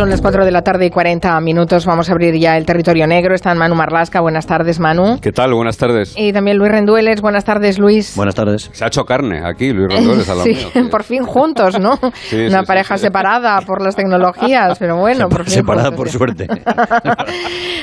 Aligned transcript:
Son 0.00 0.08
las 0.08 0.22
4 0.22 0.46
de 0.46 0.50
la 0.50 0.62
tarde 0.62 0.86
y 0.86 0.90
40 0.90 1.38
minutos. 1.42 1.84
Vamos 1.84 2.08
a 2.08 2.12
abrir 2.12 2.34
ya 2.36 2.56
el 2.56 2.64
territorio 2.64 3.06
negro. 3.06 3.34
Está 3.34 3.54
Manu 3.54 3.74
Marlasca. 3.74 4.22
Buenas 4.22 4.46
tardes, 4.46 4.80
Manu. 4.80 5.20
¿Qué 5.20 5.30
tal? 5.30 5.52
Buenas 5.52 5.76
tardes. 5.76 6.14
Y 6.16 6.32
también 6.32 6.56
Luis 6.56 6.72
Rendueles. 6.72 7.20
Buenas 7.20 7.44
tardes, 7.44 7.78
Luis. 7.78 8.16
Buenas 8.16 8.34
tardes. 8.34 8.70
Se 8.72 8.82
ha 8.82 8.86
hecho 8.86 9.04
carne 9.04 9.42
aquí, 9.44 9.74
Luis 9.74 9.92
Rendueles, 9.92 10.26
al 10.30 10.38
lado 10.38 10.48
sí, 10.50 10.56
mío. 10.74 10.88
por 10.90 11.02
fin 11.04 11.24
juntos, 11.24 11.78
¿no? 11.78 11.98
Sí, 12.30 12.46
Una 12.46 12.60
sí, 12.60 12.66
pareja 12.66 12.96
sí. 12.96 13.02
separada 13.02 13.60
por 13.60 13.82
las 13.82 13.94
tecnologías, 13.94 14.78
pero 14.78 14.96
bueno, 14.96 15.28
por 15.28 15.44
fin 15.44 15.52
Separada 15.52 15.90
juntos, 15.90 15.98
por 15.98 16.08
sí. 16.08 16.16
suerte. 16.16 16.48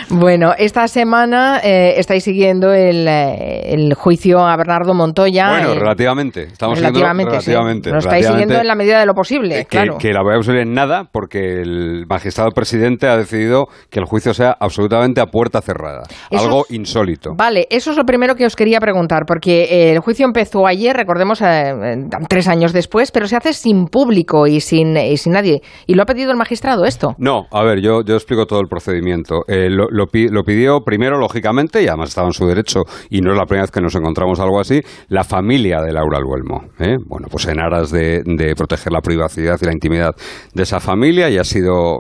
Bueno, 0.10 0.54
esta 0.58 0.88
semana 0.88 1.60
eh, 1.62 1.96
estáis 1.98 2.24
siguiendo 2.24 2.72
el, 2.74 3.06
eh, 3.08 3.74
el 3.74 3.94
juicio 3.94 4.40
a 4.40 4.56
Bernardo 4.56 4.94
Montoya. 4.94 5.50
Bueno, 5.50 5.74
eh, 5.74 5.80
relativamente. 5.80 6.44
Estamos 6.44 6.80
relativamente, 6.80 7.32
relativamente. 7.32 7.90
Lo 7.92 7.98
estáis 7.98 8.24
relativamente, 8.26 8.54
siguiendo 8.54 8.62
en 8.62 8.68
la 8.68 8.76
medida 8.76 9.00
de 9.02 9.06
lo 9.06 9.14
posible, 9.14 9.60
eh, 9.60 9.66
que, 9.66 9.78
claro. 9.78 9.98
que 9.98 10.14
la 10.14 10.24
voy 10.24 10.36
a 10.40 10.42
subir 10.42 10.60
en 10.62 10.74
nada 10.74 11.10
porque 11.12 11.62
el 11.62 12.06
magistrado 12.10 12.52
presidente 12.52 13.08
ha 13.08 13.18
decidido 13.18 13.66
que 13.90 14.00
el 14.00 14.06
juicio 14.06 14.34
sea 14.34 14.56
absolutamente 14.60 15.22
a 15.22 15.26
puerta 15.28 15.62
cerrada. 15.62 16.04
Eso 16.30 16.44
algo 16.46 16.66
es- 16.70 16.76
insólito. 16.76 17.32
Vale, 17.36 17.68
eso 17.70 17.92
es 17.92 17.98
lo 17.98 18.04
primero 18.06 18.36
que 18.36 18.46
os 18.46 18.56
quería 18.56 18.80
preguntar, 18.80 19.24
porque 19.28 19.64
eh, 19.66 19.92
el 19.92 20.00
juicio 20.00 20.26
empezó 20.26 20.66
ayer, 20.68 20.96
recordemos, 20.96 21.42
eh, 21.42 21.46
eh, 21.46 21.96
tres 22.30 22.48
años 22.48 22.74
después, 22.74 23.12
pero 23.12 23.28
se 23.28 23.36
hace 23.36 23.54
sin 23.54 23.86
público 23.88 24.48
y 24.48 24.60
sin, 24.60 24.96
y 24.98 25.18
sin 25.18 25.34
nadie. 25.34 25.62
¿Y 25.86 25.96
lo 25.96 26.04
ha 26.04 26.06
pedido 26.06 26.32
el 26.32 26.38
magistrado 26.38 26.86
esto? 26.86 27.16
No, 27.18 27.46
a 27.52 27.64
ver, 27.64 27.80
yo, 27.82 28.02
yo 28.06 28.16
explico 28.16 28.46
todo 28.46 28.60
el 28.62 28.68
procedimiento. 28.68 29.42
Eh, 29.48 29.70
lo, 29.70 29.88
lo 29.90 30.08
pi- 30.08 30.30
lo 30.30 30.44
pidió 30.44 30.82
primero, 30.86 31.18
lógicamente, 31.20 31.82
y 31.84 31.88
además 31.88 32.10
estaba 32.10 32.28
en 32.28 32.34
su 32.34 32.46
derecho, 32.46 32.82
y 33.10 33.22
no 33.22 33.32
es 33.32 33.38
la 33.38 33.46
primera 33.46 33.64
vez 33.64 33.72
que 33.72 33.82
nos 33.82 33.96
encontramos 33.96 34.40
algo 34.40 34.60
así, 34.60 34.82
la 35.10 35.24
familia 35.24 35.82
de 35.82 35.92
Laura 35.94 36.20
Luelmo. 36.20 36.64
¿eh? 36.80 36.96
Bueno, 37.06 37.28
pues 37.30 37.48
en 37.48 37.60
aras 37.60 37.92
de, 37.92 38.22
de 38.26 38.56
proteger 38.56 38.92
la 38.94 39.02
privacidad 39.02 39.58
y 39.62 39.66
la 39.66 39.72
intimidad 39.74 40.12
de 40.54 40.64
esa 40.64 40.80
familia, 40.80 41.30
y 41.30 41.38
ha 41.38 41.44
sido, 41.44 41.97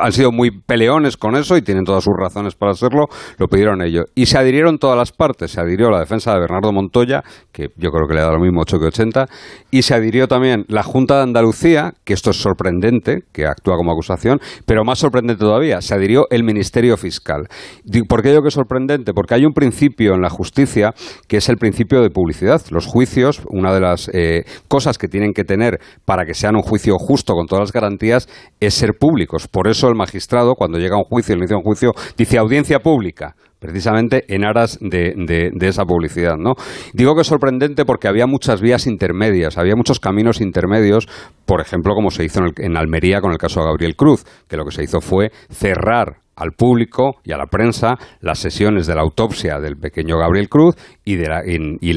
han 0.00 0.12
sido 0.12 0.32
muy 0.32 0.50
peleones 0.50 1.16
con 1.16 1.36
eso 1.36 1.56
y 1.56 1.62
tienen 1.62 1.84
todas 1.84 2.04
sus 2.04 2.14
razones 2.16 2.54
para 2.54 2.72
hacerlo, 2.72 3.06
lo 3.38 3.48
pidieron 3.48 3.82
ellos. 3.82 4.06
Y 4.14 4.26
se 4.26 4.38
adhirieron 4.38 4.78
todas 4.78 4.96
las 4.96 5.12
partes. 5.12 5.52
Se 5.52 5.60
adhirió 5.60 5.90
la 5.90 6.00
defensa 6.00 6.32
de 6.32 6.40
Bernardo 6.40 6.72
Montoya, 6.72 7.22
que 7.52 7.68
yo 7.76 7.90
creo 7.90 8.06
que 8.08 8.14
le 8.14 8.20
da 8.20 8.32
lo 8.32 8.40
mismo 8.40 8.62
8 8.62 8.78
que 8.78 8.86
80, 8.86 9.26
y 9.70 9.82
se 9.82 9.94
adhirió 9.94 10.28
también 10.28 10.64
la 10.68 10.82
Junta 10.82 11.16
de 11.16 11.22
Andalucía, 11.22 11.94
que 12.04 12.14
esto 12.14 12.30
es 12.30 12.36
sorprendente, 12.36 13.24
que 13.32 13.46
actúa 13.46 13.76
como 13.76 13.92
acusación, 13.92 14.40
pero 14.64 14.84
más 14.84 14.98
sorprendente 14.98 15.40
todavía, 15.40 15.80
se 15.80 15.94
adhirió 15.94 16.26
el 16.30 16.44
Ministerio 16.44 16.96
Fiscal. 16.96 17.48
¿Por 18.08 18.22
qué 18.22 18.30
digo 18.30 18.42
que 18.42 18.48
es 18.48 18.54
sorprendente? 18.54 19.12
Porque 19.12 19.34
hay 19.34 19.44
un 19.44 19.52
principio 19.52 20.14
en 20.14 20.22
la 20.22 20.30
justicia 20.30 20.94
que 21.28 21.38
es 21.38 21.48
el 21.48 21.56
principio 21.56 22.02
de 22.02 22.10
publicidad. 22.10 22.62
Los 22.70 22.86
juicios, 22.86 23.42
una 23.48 23.72
de 23.72 23.80
las 23.80 24.10
eh, 24.12 24.44
cosas 24.68 24.98
que 24.98 25.08
tienen 25.08 25.32
que 25.32 25.44
tener 25.44 25.80
para 26.04 26.24
que 26.24 26.34
sean 26.34 26.56
un 26.56 26.62
juicio 26.62 26.96
justo 26.98 27.34
con 27.34 27.46
todas 27.46 27.62
las 27.62 27.72
garantías 27.72 28.28
es 28.60 28.74
ser 28.74 28.94
Por 29.48 29.68
eso 29.68 29.88
el 29.88 29.94
magistrado, 29.94 30.54
cuando 30.54 30.78
llega 30.78 30.96
a 30.96 30.98
un 30.98 31.04
juicio, 31.04 31.34
el 31.34 31.40
inicio 31.40 31.58
un 31.58 31.62
juicio, 31.62 31.92
dice 32.16 32.38
audiencia 32.38 32.80
pública 32.80 33.34
precisamente 33.58 34.24
en 34.28 34.44
aras 34.44 34.78
de, 34.80 35.50
esa 35.60 35.84
publicidad. 35.84 36.36
¿no? 36.36 36.54
Digo 36.92 37.14
que 37.14 37.22
es 37.22 37.26
sorprendente 37.26 37.84
porque 37.84 38.08
había 38.08 38.26
muchas 38.26 38.60
vías 38.60 38.86
intermedias, 38.86 39.58
había 39.58 39.74
muchos 39.76 39.98
caminos 39.98 40.40
intermedios, 40.40 41.08
por 41.46 41.60
ejemplo, 41.60 41.94
como 41.94 42.10
se 42.10 42.24
hizo 42.24 42.40
en 42.58 42.76
Almería 42.76 43.20
con 43.20 43.32
el 43.32 43.38
caso 43.38 43.60
de 43.60 43.66
Gabriel 43.66 43.96
Cruz, 43.96 44.24
que 44.48 44.56
lo 44.56 44.64
que 44.64 44.72
se 44.72 44.84
hizo 44.84 45.00
fue 45.00 45.30
cerrar 45.50 46.18
al 46.36 46.52
público 46.52 47.16
y 47.24 47.32
a 47.32 47.38
la 47.38 47.46
prensa 47.46 47.96
las 48.20 48.38
sesiones 48.38 48.86
de 48.86 48.94
la 48.94 49.00
autopsia 49.02 49.58
del 49.58 49.76
pequeño 49.76 50.18
Gabriel 50.18 50.48
Cruz 50.48 50.74
y, 51.04 51.16
de 51.16 51.28
la- 51.28 51.42
y 51.46 51.92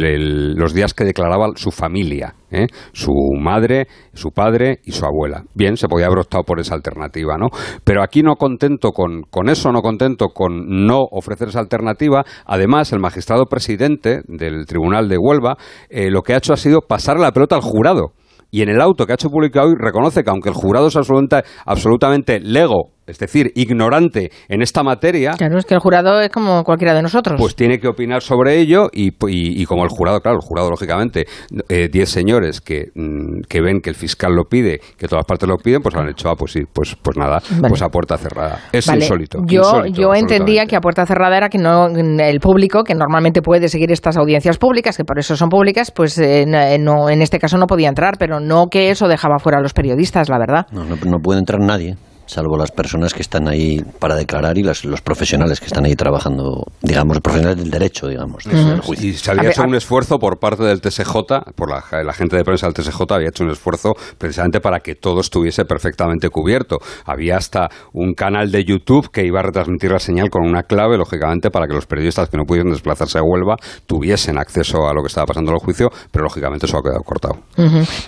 los 0.56 0.74
días 0.74 0.94
que 0.94 1.04
declaraba 1.04 1.48
su 1.56 1.72
familia, 1.72 2.36
¿eh? 2.52 2.68
su 2.94 3.12
madre, 3.40 3.88
su 4.14 4.32
padre 4.32 4.80
y 4.86 4.92
su 4.94 5.06
abuela. 5.06 5.44
Bien, 5.54 5.78
se 5.78 5.88
podía 5.88 6.08
haber 6.08 6.20
optado 6.20 6.44
por 6.44 6.60
esa 6.60 6.76
alternativa, 6.76 7.38
¿no? 7.38 7.48
Pero 7.84 8.02
aquí 8.02 8.24
no 8.24 8.36
contento 8.36 8.92
con, 8.92 9.24
con 9.30 9.50
eso, 9.50 9.72
no 9.72 9.82
contento 9.82 10.28
con 10.34 10.86
no 10.86 11.00
ofrecer 11.12 11.50
esa 11.50 11.60
alternativa, 11.60 12.24
además 12.46 12.92
el 12.94 13.00
magistrado 13.00 13.46
presidente 13.46 14.22
del 14.28 14.66
Tribunal 14.66 15.10
de 15.10 15.18
Huelva 15.18 15.58
eh, 15.90 16.10
lo 16.10 16.22
que 16.22 16.34
ha 16.34 16.38
hecho 16.38 16.54
ha 16.54 16.58
sido 16.58 16.80
pasar 16.82 17.20
la 17.20 17.32
pelota 17.32 17.56
al 17.56 17.62
jurado. 17.62 18.14
Y 18.52 18.64
en 18.64 18.70
el 18.70 18.82
auto 18.82 19.06
que 19.06 19.12
ha 19.12 19.16
hecho 19.16 19.30
público 19.30 19.60
hoy 19.62 19.76
reconoce 19.78 20.24
que 20.24 20.30
aunque 20.32 20.50
el 20.50 20.56
jurado 20.56 20.88
es 20.88 20.96
absoluta- 20.96 21.44
absolutamente 21.68 22.40
lego, 22.40 22.92
es 23.10 23.18
decir, 23.20 23.52
ignorante 23.56 24.32
en 24.48 24.62
esta 24.62 24.84
materia, 24.84 25.32
Claro, 25.38 25.58
es 25.58 25.66
que 25.66 25.74
el 25.74 25.80
jurado 25.80 26.22
es 26.22 26.30
como 26.30 26.64
cualquiera 26.64 26.94
de 26.94 27.02
nosotros. 27.02 27.40
pues 27.40 27.56
tiene 27.56 27.80
que 27.80 27.88
opinar 27.88 28.22
sobre 28.22 28.58
ello 28.60 28.90
y, 28.94 29.08
y- 29.10 29.62
y 29.62 29.66
como 29.66 29.84
el 29.84 29.90
jurado, 29.90 30.20
claro, 30.22 30.38
el 30.38 30.46
jurado 30.46 30.70
lógicamente, 30.70 31.26
10 31.68 32.10
señores 32.10 32.62
que, 32.62 32.86
mm, 32.96 33.42
que 33.48 33.62
ven 33.62 33.82
que 33.82 33.90
el 33.90 33.96
fiscal 33.96 34.34
lo 34.34 34.46
pide, 34.46 34.80
que 34.98 35.08
todas 35.08 35.20
las 35.20 35.26
partes 35.26 35.48
lo 35.50 35.58
piden, 35.58 35.82
pues 35.82 35.96
han 35.96 36.08
hecho, 36.10 36.30
ah, 36.30 36.36
pues 36.38 36.52
sí, 36.54 36.62
pues, 36.72 36.96
pues 37.02 37.18
nada, 37.18 37.40
Vale. 37.52 37.70
pues 37.70 37.82
a 37.82 37.90
puerta 37.90 38.18
cerrada. 38.18 38.60
Es 38.72 38.86
Vale, 38.88 39.02
insólito. 39.04 39.40
Yo, 39.46 39.62
insólito, 39.62 40.02
yo 40.02 40.14
entendía 40.16 40.66
que 40.66 40.76
a 40.76 40.82
puerta 40.82 41.06
cerrada 41.06 41.38
era 41.38 41.50
que 41.50 41.58
no 41.58 41.88
el 41.88 42.40
público, 42.40 42.84
que 42.84 42.96
normalmente 42.96 43.42
puede 43.42 43.68
seguir 43.70 43.92
estas 43.92 44.18
audiencias 44.18 44.58
públicas, 44.58 44.96
que 44.98 45.04
por 45.06 45.20
eso 45.20 45.36
son 45.36 45.50
públicas, 45.50 45.92
pues 45.92 46.18
eh, 46.20 46.46
no- 46.48 46.60
no, 46.80 47.10
en 47.10 47.22
este 47.22 47.40
caso 47.40 47.58
no 47.58 47.68
podía 47.68 47.90
entrar, 47.90 48.16
pero 48.20 48.40
no 48.40 48.68
que 48.68 48.90
eso 48.92 49.08
dejaba 49.08 49.40
fuera 49.40 49.58
a 49.60 49.62
los 49.62 49.74
periodistas, 49.74 50.30
la 50.30 50.38
verdad. 50.38 50.66
No, 50.72 50.84
no, 50.86 50.96
no 51.06 51.18
puede 51.20 51.40
entrar 51.40 51.60
nadie, 51.62 51.96
salvo 52.30 52.56
las 52.58 52.72
personas 52.72 53.14
que 53.14 53.22
están 53.24 53.48
ahí 53.48 53.82
para 54.00 54.16
declarar 54.16 54.58
y 54.58 54.64
las- 54.64 54.86
los 54.86 55.02
profesionales 55.02 55.60
que 55.60 55.66
están 55.66 55.86
ahí 55.86 55.96
trabajando, 55.96 56.64
digamos, 56.82 57.20
profesionales 57.22 57.58
del 57.64 57.72
derecho, 57.72 58.08
digamos, 58.08 58.44
juicio. 58.84 59.10
Y 59.10 59.14
se 59.14 59.30
A 59.30 59.34
había 59.34 59.44
ver, 59.44 59.52
hecho 59.52 59.64
a- 59.64 59.66
un 59.66 59.74
esfuerzo 59.76 60.20
por 60.20 60.38
parte 60.40 60.64
del 60.64 60.80
TSJ, 60.80 61.42
por 61.56 61.70
la, 61.72 61.84
la 62.04 62.14
gente 62.14 62.38
de 62.38 62.44
prensa 62.44 62.68
del 62.68 62.76
TSJ 62.76 63.16
había 63.16 63.30
hecho 63.30 63.44
un 63.44 63.50
esfuerzo 63.50 63.94
precisamente 64.18 64.62
para 64.62 64.80
que 64.80 64.94
todo 64.96 65.22
estuviese 65.22 65.66
perfectamente 65.66 66.30
cubierto. 66.30 66.78
Había 67.06 67.38
hasta 67.38 67.70
un 67.94 68.14
canal 68.14 68.52
de 68.52 68.64
YouTube 68.64 69.10
que 69.12 69.26
iba 69.26 69.40
a 69.40 69.44
retransmitir 69.44 69.92
la 69.92 70.00
señal 70.00 70.30
con 70.30 70.46
una 70.48 70.64
clave, 70.64 70.98
lógicamente, 70.98 71.50
para 71.50 71.66
que 71.68 71.74
los 71.74 71.88
periodistas 71.88 72.30
que 72.30 72.38
no 72.38 72.44
pudieran 72.44 72.72
desplazarse 72.72 73.18
a 73.18 73.24
Huelva 73.24 73.56
tuviesen 73.88 74.38
acceso 74.38 74.88
a 74.88 74.94
lo 74.94 75.02
que 75.02 75.08
estaba 75.08 75.26
pasando 75.26 75.52
en 75.52 75.56
el 75.58 75.64
juicio, 75.64 75.90
pero 76.12 76.24
lógicamente 76.26 76.68
eso 76.68 76.78
ha 76.78 76.84
quedado 76.84 77.02
cortado. 77.04 77.36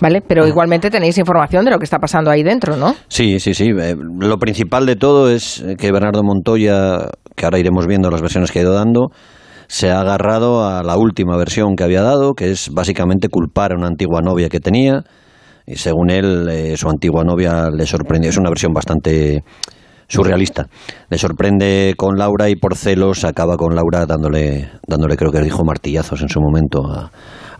Vale, 0.00 0.20
pero 0.20 0.46
igualmente 0.46 0.90
tenéis 0.90 1.18
información 1.18 1.64
de 1.64 1.70
lo 1.72 1.78
que 1.78 1.84
está 1.84 1.98
pasando 1.98 2.30
ahí 2.30 2.42
dentro, 2.42 2.76
¿no? 2.76 2.94
Sí, 3.08 3.40
sí, 3.40 3.54
sí. 3.54 3.70
eh, 3.76 3.96
lo 4.18 4.38
principal 4.38 4.86
de 4.86 4.96
todo 4.96 5.30
es 5.30 5.64
que 5.78 5.92
Bernardo 5.92 6.22
Montoya, 6.22 7.10
que 7.36 7.44
ahora 7.44 7.58
iremos 7.58 7.86
viendo 7.86 8.10
las 8.10 8.20
versiones 8.20 8.50
que 8.50 8.58
ha 8.58 8.62
ido 8.62 8.72
dando, 8.72 9.10
se 9.68 9.90
ha 9.90 10.00
agarrado 10.00 10.66
a 10.66 10.82
la 10.82 10.96
última 10.96 11.36
versión 11.36 11.76
que 11.76 11.84
había 11.84 12.02
dado, 12.02 12.34
que 12.34 12.50
es 12.50 12.70
básicamente 12.70 13.28
culpar 13.28 13.72
a 13.72 13.76
una 13.76 13.86
antigua 13.86 14.20
novia 14.20 14.48
que 14.48 14.60
tenía. 14.60 15.02
Y 15.66 15.76
según 15.76 16.10
él, 16.10 16.48
eh, 16.50 16.76
su 16.76 16.88
antigua 16.88 17.24
novia 17.24 17.70
le 17.70 17.86
sorprendió. 17.86 18.30
Es 18.30 18.36
una 18.36 18.50
versión 18.50 18.72
bastante 18.72 19.42
surrealista. 20.08 20.66
Le 21.08 21.16
sorprende 21.16 21.94
con 21.96 22.18
Laura 22.18 22.50
y 22.50 22.56
por 22.56 22.76
celos 22.76 23.24
acaba 23.24 23.56
con 23.56 23.74
Laura 23.74 24.04
dándole, 24.04 24.70
dándole 24.86 25.16
creo 25.16 25.32
que 25.32 25.40
dijo 25.40 25.64
martillazos 25.64 26.20
en 26.20 26.28
su 26.28 26.40
momento 26.40 26.82
a, 26.86 27.10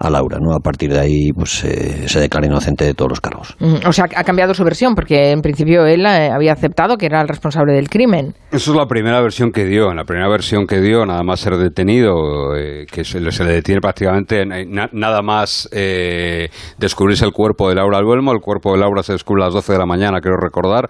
a 0.02 0.10
Laura. 0.10 0.38
¿no? 0.40 0.54
A 0.54 0.60
partir 0.60 0.92
de 0.92 0.98
ahí 1.00 1.32
pues 1.32 1.64
eh, 1.64 2.08
se 2.08 2.20
declara 2.20 2.46
inocente 2.46 2.84
de 2.84 2.94
todos 2.94 3.10
los 3.10 3.20
cargos. 3.20 3.56
Mm, 3.60 3.86
O 3.86 3.92
sea, 3.92 4.06
ha 4.14 4.24
cambiado 4.24 4.52
su 4.54 4.64
versión, 4.64 4.94
porque 4.94 5.30
en 5.30 5.40
principio 5.42 5.86
él 5.86 6.04
eh, 6.06 6.30
había 6.30 6.52
aceptado 6.52 6.96
que 6.96 7.06
era 7.06 7.20
el 7.20 7.28
responsable 7.28 7.72
del 7.72 7.88
crimen. 7.88 8.34
Eso 8.50 8.72
es 8.72 8.76
la 8.76 8.86
primera 8.86 9.20
versión 9.20 9.52
que 9.52 9.64
dio. 9.64 9.90
En 9.90 9.96
la 9.96 10.04
primera 10.04 10.28
versión 10.28 10.66
que 10.66 10.80
dio, 10.80 11.06
nada 11.06 11.22
más 11.22 11.40
ser 11.40 11.56
detenido, 11.56 12.56
eh, 12.56 12.86
que 12.90 13.04
se 13.04 13.20
le, 13.20 13.32
se 13.32 13.44
le 13.44 13.52
detiene 13.52 13.80
prácticamente 13.80 14.44
na- 14.44 14.88
nada 14.92 15.22
más 15.22 15.68
eh, 15.72 16.48
descubrirse 16.78 17.24
el 17.24 17.32
cuerpo 17.32 17.68
de 17.68 17.74
Laura 17.76 17.98
Albuelmo. 17.98 18.32
El 18.32 18.40
cuerpo 18.40 18.72
de 18.72 18.78
Laura 18.78 19.02
se 19.02 19.12
descubre 19.12 19.42
a 19.42 19.46
las 19.46 19.54
12 19.54 19.72
de 19.72 19.78
la 19.78 19.86
mañana, 19.86 20.20
creo 20.20 20.36
recordar, 20.36 20.88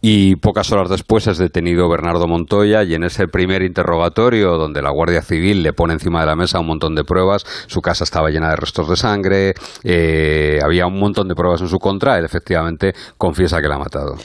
y 0.00 0.36
pocas 0.36 0.70
horas 0.72 0.88
después 0.90 1.26
es 1.26 1.38
detenido 1.38 1.88
Bernardo 1.88 2.26
Montoya. 2.26 2.82
Y 2.84 2.94
en 2.94 3.04
ese 3.04 3.26
primer 3.28 3.62
interrogatorio, 3.62 4.56
donde 4.56 4.82
la 4.82 4.90
Guardia 4.90 5.22
Civil 5.22 5.62
le 5.62 5.72
pone 5.72 5.94
encima 5.94 6.20
de 6.20 6.26
la 6.26 6.36
mesa 6.36 6.60
un 6.60 6.66
montón 6.66 6.94
de 6.94 7.04
pruebas, 7.04 7.44
su 7.66 7.80
casa 7.80 8.04
estaba 8.04 8.30
llena 8.30 8.49
de 8.50 8.56
restos 8.56 8.88
de 8.88 8.96
sangre, 8.96 9.54
eh, 9.84 10.58
había 10.64 10.86
un 10.86 10.98
montón 10.98 11.28
de 11.28 11.34
pruebas 11.34 11.60
en 11.60 11.68
su 11.68 11.78
contra, 11.78 12.18
él 12.18 12.24
efectivamente 12.24 12.92
confiesa 13.18 13.60
que 13.60 13.68
la 13.68 13.76
ha 13.76 13.78
matado. 13.78 14.16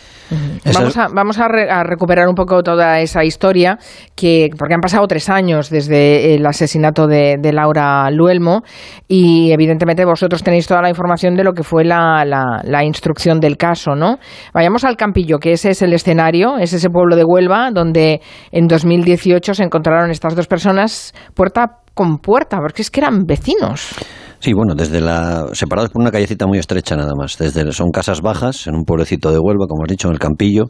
Vamos, 0.74 0.98
a, 0.98 1.08
vamos 1.14 1.38
a, 1.38 1.48
re- 1.48 1.70
a 1.70 1.84
recuperar 1.84 2.28
un 2.28 2.34
poco 2.34 2.64
toda 2.64 3.00
esa 3.00 3.24
historia, 3.24 3.78
que 4.16 4.50
porque 4.58 4.74
han 4.74 4.82
pasado 4.82 5.06
tres 5.06 5.30
años 5.30 5.70
desde 5.70 6.34
el 6.34 6.44
asesinato 6.48 7.06
de, 7.06 7.36
de 7.40 7.54
Laura 7.54 8.10
Luelmo 8.10 8.62
y 9.08 9.52
evidentemente 9.52 10.04
vosotros 10.04 10.42
tenéis 10.42 10.66
toda 10.66 10.82
la 10.82 10.90
información 10.90 11.36
de 11.36 11.44
lo 11.44 11.54
que 11.54 11.62
fue 11.62 11.84
la, 11.86 12.26
la- 12.26 12.62
la 12.64 12.84
instrucción 12.84 13.40
del 13.40 13.56
caso, 13.58 13.94
¿no? 13.96 14.18
Vayamos 14.54 14.84
al 14.84 14.98
Campillo, 14.98 15.38
que 15.38 15.52
ese 15.54 15.70
es 15.70 15.84
el 15.84 15.94
escenario, 15.94 16.58
es 16.58 16.74
ese 16.74 16.90
pueblo 16.90 17.16
de 17.16 17.24
Huelva 17.24 17.70
donde 17.72 18.20
en 18.52 18.68
2018 18.68 19.54
se 19.54 19.64
encontraron 19.64 20.10
estas 20.10 20.36
dos 20.36 20.48
personas 20.48 21.14
puerta 21.36 21.82
con 21.96 22.20
puerta, 22.20 22.60
porque 22.60 22.84
es 22.84 22.92
que 22.92 23.00
eran 23.00 23.26
vecinos. 23.26 23.96
Sí, 24.40 24.54
bueno, 24.54 24.76
desde 24.76 25.02
la 25.02 25.48
separados 25.54 25.90
por 25.90 26.04
una 26.04 26.12
callecita 26.12 26.46
muy 26.46 26.60
estrecha 26.60 26.96
nada 26.96 27.14
más. 27.18 27.38
Desde 27.40 27.72
son 27.72 27.90
casas 27.90 28.22
bajas 28.22 28.68
en 28.68 28.76
un 28.76 28.84
pueblecito 28.84 29.32
de 29.32 29.40
Huelva, 29.40 29.66
como 29.68 29.84
has 29.84 29.90
dicho, 29.90 30.08
en 30.08 30.14
el 30.14 30.20
Campillo. 30.20 30.66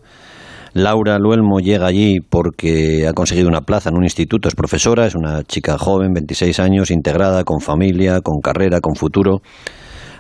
Laura 0.74 1.18
Luelmo 1.18 1.60
llega 1.60 1.88
allí 1.88 2.20
porque 2.20 3.08
ha 3.08 3.14
conseguido 3.14 3.48
una 3.48 3.62
plaza 3.62 3.90
en 3.90 3.98
un 3.98 4.04
instituto, 4.04 4.48
es 4.48 4.56
profesora, 4.56 5.06
es 5.06 5.16
una 5.16 5.42
chica 5.44 5.78
joven, 5.78 6.14
26 6.14 6.60
años, 6.60 6.92
integrada, 6.92 7.44
con 7.44 7.60
familia, 7.60 8.22
con 8.22 8.40
carrera, 8.42 8.82
con 8.82 8.96
futuro. 8.96 9.42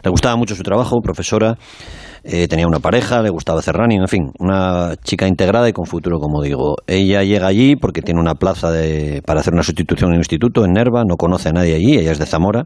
Le 0.01 0.11
gustaba 0.11 0.37
mucho 0.37 0.55
su 0.55 0.63
trabajo, 0.63 1.01
profesora, 1.01 1.57
eh, 2.27 2.48
tenía 2.48 2.66
una 2.68 2.80
pareja, 2.80 3.22
le 3.22 3.30
gustaba 3.30 3.60
hacer 3.60 3.75
running, 3.75 4.01
en 4.01 4.07
fin, 4.07 4.31
una 4.39 4.95
chica 5.04 5.27
integrada 5.27 5.69
y 5.69 5.74
con 5.74 5.86
futuro, 5.86 6.19
como 6.19 6.42
digo. 6.42 6.75
Ella 6.88 7.24
llega 7.24 7.45
allí 7.45 7.75
porque 7.75 8.01
tiene 8.01 8.19
una 8.19 8.33
plaza 8.33 8.72
de, 8.72 9.22
para 9.24 9.42
hacer 9.42 9.54
una 9.54 9.62
sustitución 9.62 10.10
en 10.10 10.16
un 10.16 10.22
instituto 10.22 10.66
en 10.66 10.74
Nerva, 10.74 11.04
no 11.07 11.18
conoce 11.18 11.50
a 11.50 11.51
nadie 11.51 11.75
allí, 11.75 11.98
ella 12.00 12.12
es 12.12 12.18
de 12.18 12.25
Zamora, 12.25 12.66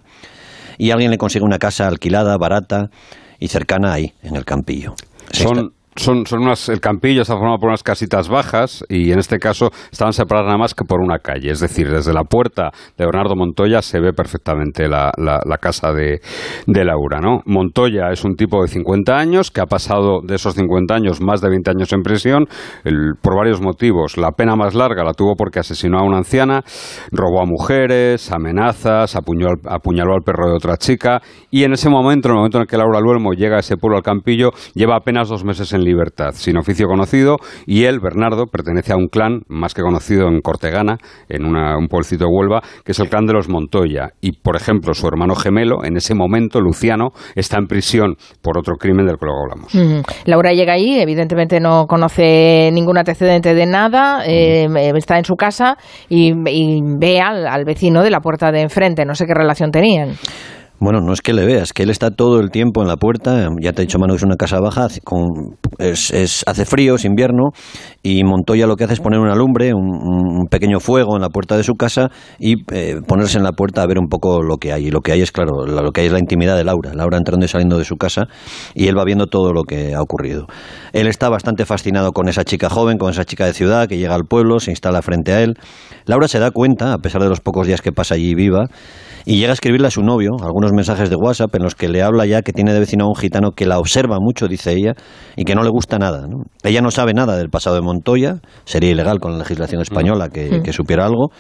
y 0.78 0.92
alguien 0.92 1.12
le 1.12 1.18
consigue 1.18 1.44
una 1.44 1.58
casa 1.58 1.88
alquilada, 1.88 2.38
barata 2.38 2.90
y 3.38 3.50
cercana 3.50 3.92
ahí, 3.92 4.14
en 4.24 4.38
el 4.38 4.46
Campillo. 4.46 4.94
Son, 5.32 5.74
son, 5.96 6.26
son 6.26 6.44
unas, 6.44 6.70
el 6.70 6.80
campillo 6.80 7.22
está 7.22 7.34
formado 7.34 7.58
por 7.58 7.70
unas 7.70 7.84
casitas 7.84 8.30
bajas 8.30 8.86
y 8.90 9.12
en 9.12 9.20
este 9.20 9.38
caso 9.38 9.70
estaban 9.92 10.14
separadas 10.14 10.48
nada 10.48 10.58
más 10.58 10.74
que 10.74 10.86
por 10.86 11.02
una 11.02 11.20
calle. 11.20 11.52
Es 11.52 11.60
decir, 11.60 11.90
desde 11.90 12.14
la 12.14 12.24
puerta 12.24 12.72
de 12.98 13.06
Bernardo 13.06 13.36
Montoya 13.36 13.82
se 13.82 14.00
ve 14.00 14.14
perfectamente 14.14 14.88
la, 14.88 15.12
la, 15.18 15.58
casa 15.58 15.92
de, 15.92 16.22
de, 16.68 16.86
Laura. 16.86 17.20
¿no? 17.20 17.42
Montoya 17.46 18.12
es 18.12 18.24
un 18.24 18.36
tipo 18.36 18.62
de 18.62 18.68
50 18.68 19.18
años 19.18 19.52
que 19.52 19.62
ha 19.62 19.66
pasado 19.66 20.22
de 20.24 20.36
esos 20.36 20.56
50 20.56 20.94
años 20.94 21.22
más 21.22 21.42
de 21.42 21.50
20 21.50 21.72
años 21.72 21.92
en 21.92 22.02
prisión 22.02 22.46
por 23.22 23.36
varios 23.36 23.62
motivos. 23.62 24.18
La 24.18 24.32
pena 24.32 24.56
más 24.56 24.76
larga 24.76 25.04
la 25.04 25.14
tuvo 25.14 25.36
porque 25.36 25.60
asesinó 25.60 26.00
a 26.00 26.04
una 26.04 26.18
anciana, 26.18 26.64
robó 27.12 27.42
a 27.42 27.46
mujeres, 27.46 28.32
amenazas, 28.32 29.16
apuñaló, 29.16 29.56
apuñaló 29.66 30.14
al 30.14 30.22
perro 30.22 30.50
de 30.50 30.56
otra 30.56 30.78
chica 30.78 31.22
y 31.52 31.64
en 31.64 31.74
ese 31.74 31.90
momento, 31.90 32.30
en 32.30 32.34
el 32.34 32.38
momento 32.38 32.58
en 32.58 32.62
el 32.62 32.68
que 32.68 32.78
Laura 32.78 33.00
Luelmo 33.00 33.34
llega 33.34 33.58
a 33.58 33.60
ese 33.60 33.76
pueblo 33.76 33.98
al 33.98 34.04
campillo, 34.04 34.52
lleva 34.76 34.96
apenas 34.96 35.30
dos 35.30 35.44
meses 35.44 35.74
en 35.74 35.79
libertad, 35.84 36.32
sin 36.34 36.58
oficio 36.58 36.88
conocido, 36.88 37.38
y 37.66 37.86
él, 37.86 38.00
Bernardo, 38.00 38.46
pertenece 38.48 38.94
a 38.94 38.98
un 38.98 39.08
clan 39.08 39.42
más 39.48 39.74
que 39.74 39.82
conocido 39.82 40.28
en 40.28 40.42
Cortegana, 40.42 40.98
en 41.28 41.46
un 41.46 41.88
pueblecito 41.88 42.26
de 42.26 42.32
Huelva, 42.32 42.62
que 42.84 42.92
es 42.92 43.00
el 43.00 43.10
clan 43.10 43.26
de 43.26 43.34
los 43.34 43.50
Montoya. 43.50 44.10
Y, 44.22 44.34
por 44.40 44.56
ejemplo, 44.56 44.94
su 44.94 45.08
hermano 45.08 45.36
gemelo, 45.36 45.84
en 45.84 45.98
ese 45.98 46.16
momento, 46.16 46.60
Luciano, 46.62 47.10
está 47.36 47.58
en 47.58 47.68
prisión 47.68 48.16
por 48.42 48.58
otro 48.58 48.76
crimen 48.76 49.06
del 49.06 49.18
que 49.18 49.26
luego 49.26 49.42
hablamos. 49.44 50.06
Laura 50.26 50.54
llega 50.54 50.74
ahí, 50.74 51.00
evidentemente 51.00 51.60
no 51.60 51.86
conoce 51.88 52.70
ningún 52.74 52.98
antecedente 52.98 53.54
de 53.54 53.66
nada, 53.66 54.24
eh, 54.26 54.68
está 54.96 55.18
en 55.18 55.26
su 55.26 55.36
casa 55.36 55.78
y, 56.08 56.34
ve 57.00 57.22
al 57.22 57.66
vecino 57.66 58.04
de 58.04 58.10
la 58.10 58.20
puerta 58.20 58.52
de 58.52 58.62
enfrente, 58.62 59.06
no 59.06 59.16
sé 59.16 59.26
qué 59.26 59.34
relación 59.34 59.72
tenían. 59.72 60.16
Bueno, 60.82 61.02
no 61.02 61.12
es 61.12 61.22
que 61.22 61.34
le 61.34 61.46
veas, 61.46 61.74
que 61.74 61.84
él 61.84 61.90
está 61.90 62.12
todo 62.12 62.40
el 62.40 62.52
tiempo 62.52 62.82
en 62.82 62.88
la 62.88 62.96
puerta. 62.96 63.50
Ya 63.60 63.74
te 63.74 63.82
he 63.82 63.86
dicho, 63.86 64.00
Manu, 64.00 64.16
es 64.16 64.24
una 64.24 64.38
casa 64.38 64.62
baja, 64.62 64.88
con, 65.04 65.58
es, 65.78 66.44
hace 66.48 66.66
frío, 66.66 66.96
es 66.96 67.04
invierno, 67.04 67.50
y 68.02 68.24
Montoya 68.24 68.66
lo 68.66 68.78
que 68.78 68.86
hace 68.86 68.94
es 68.94 69.02
poner 69.02 69.20
una 69.20 69.36
lumbre, 69.36 69.74
un, 69.74 70.48
pequeño 70.50 70.80
fuego 70.80 71.18
en 71.18 71.22
la 71.22 71.30
puerta 71.30 71.58
de 71.58 71.64
su 71.64 71.76
casa 71.76 72.10
y 72.40 72.64
eh, 72.74 73.02
ponerse 73.06 73.38
en 73.38 73.44
la 73.44 73.52
puerta 73.52 73.84
a 73.84 73.88
ver 73.88 74.00
un 74.00 74.08
poco 74.08 74.42
lo 74.42 74.56
que 74.56 74.72
hay. 74.72 74.88
Y 74.88 74.92
lo 74.92 75.02
que 75.02 75.12
hay 75.12 75.22
es, 75.22 75.34
claro, 75.34 75.66
lo 75.66 75.92
que 75.92 76.02
hay 76.02 76.08
es 76.08 76.14
la 76.14 76.20
intimidad 76.20 76.56
de 76.56 76.64
Laura. 76.64 76.94
Laura 76.94 77.18
entrando 77.18 77.46
y 77.46 77.50
saliendo 77.50 77.78
de 77.78 77.84
su 77.84 77.98
casa 77.98 78.28
y 78.74 78.88
él 78.88 78.98
va 78.98 79.04
viendo 79.04 79.28
todo 79.28 79.52
lo 79.52 79.64
que 79.64 79.94
ha 79.94 80.02
ocurrido. 80.02 80.48
Él 80.94 81.08
está 81.08 81.28
bastante 81.30 81.66
fascinado 81.66 82.14
con 82.14 82.30
esa 82.30 82.46
chica 82.46 82.70
joven, 82.70 82.98
con 82.98 83.10
esa 83.10 83.26
chica 83.26 83.46
de 83.46 83.54
ciudad 83.54 83.88
que 83.88 83.98
llega 83.98 84.16
al 84.16 84.24
pueblo, 84.24 84.60
se 84.60 84.72
instala 84.72 85.02
frente 85.02 85.34
a 85.34 85.42
él. 85.42 85.56
Laura 86.06 86.30
se 86.30 86.40
da 86.40 86.52
cuenta, 86.52 86.94
a 86.94 86.98
pesar 87.00 87.22
de 87.22 87.30
los 87.30 87.42
pocos 87.42 87.68
días 87.68 87.82
que 87.82 87.92
pasa 87.92 88.16
allí 88.16 88.34
viva, 88.34 88.68
y 89.26 89.38
llega 89.38 89.52
a 89.52 89.54
escribirle 89.54 89.88
a 89.88 89.92
su 89.92 90.02
novio 90.02 90.32
algunos 90.42 90.69
mensajes 90.74 91.10
de 91.10 91.16
WhatsApp 91.16 91.54
en 91.56 91.64
los 91.64 91.76
que 91.76 91.90
le 91.90 92.02
habla 92.02 92.26
ya 92.26 92.42
que 92.42 92.52
tiene 92.52 92.74
de 92.74 92.80
vecino 92.80 93.06
a 93.06 93.08
un 93.08 93.16
gitano 93.16 93.52
que 93.52 93.66
la 93.66 93.80
observa 93.80 94.18
mucho, 94.20 94.48
dice 94.48 94.74
ella, 94.74 94.94
y 95.36 95.46
que 95.46 95.56
no 95.56 95.64
le 95.64 95.70
gusta 95.70 95.98
nada. 95.98 96.28
Ella 96.64 96.82
no 96.82 96.92
sabe 96.92 97.14
nada 97.14 97.38
del 97.38 97.50
pasado 97.50 97.76
de 97.76 97.82
Montoya, 97.82 98.40
sería 98.66 98.92
ilegal 98.92 99.20
con 99.20 99.34
la 99.34 99.40
legislación 99.40 99.82
española 99.82 100.30
que, 100.30 100.62
que 100.64 100.74
supiera 100.74 101.06
algo, 101.06 101.32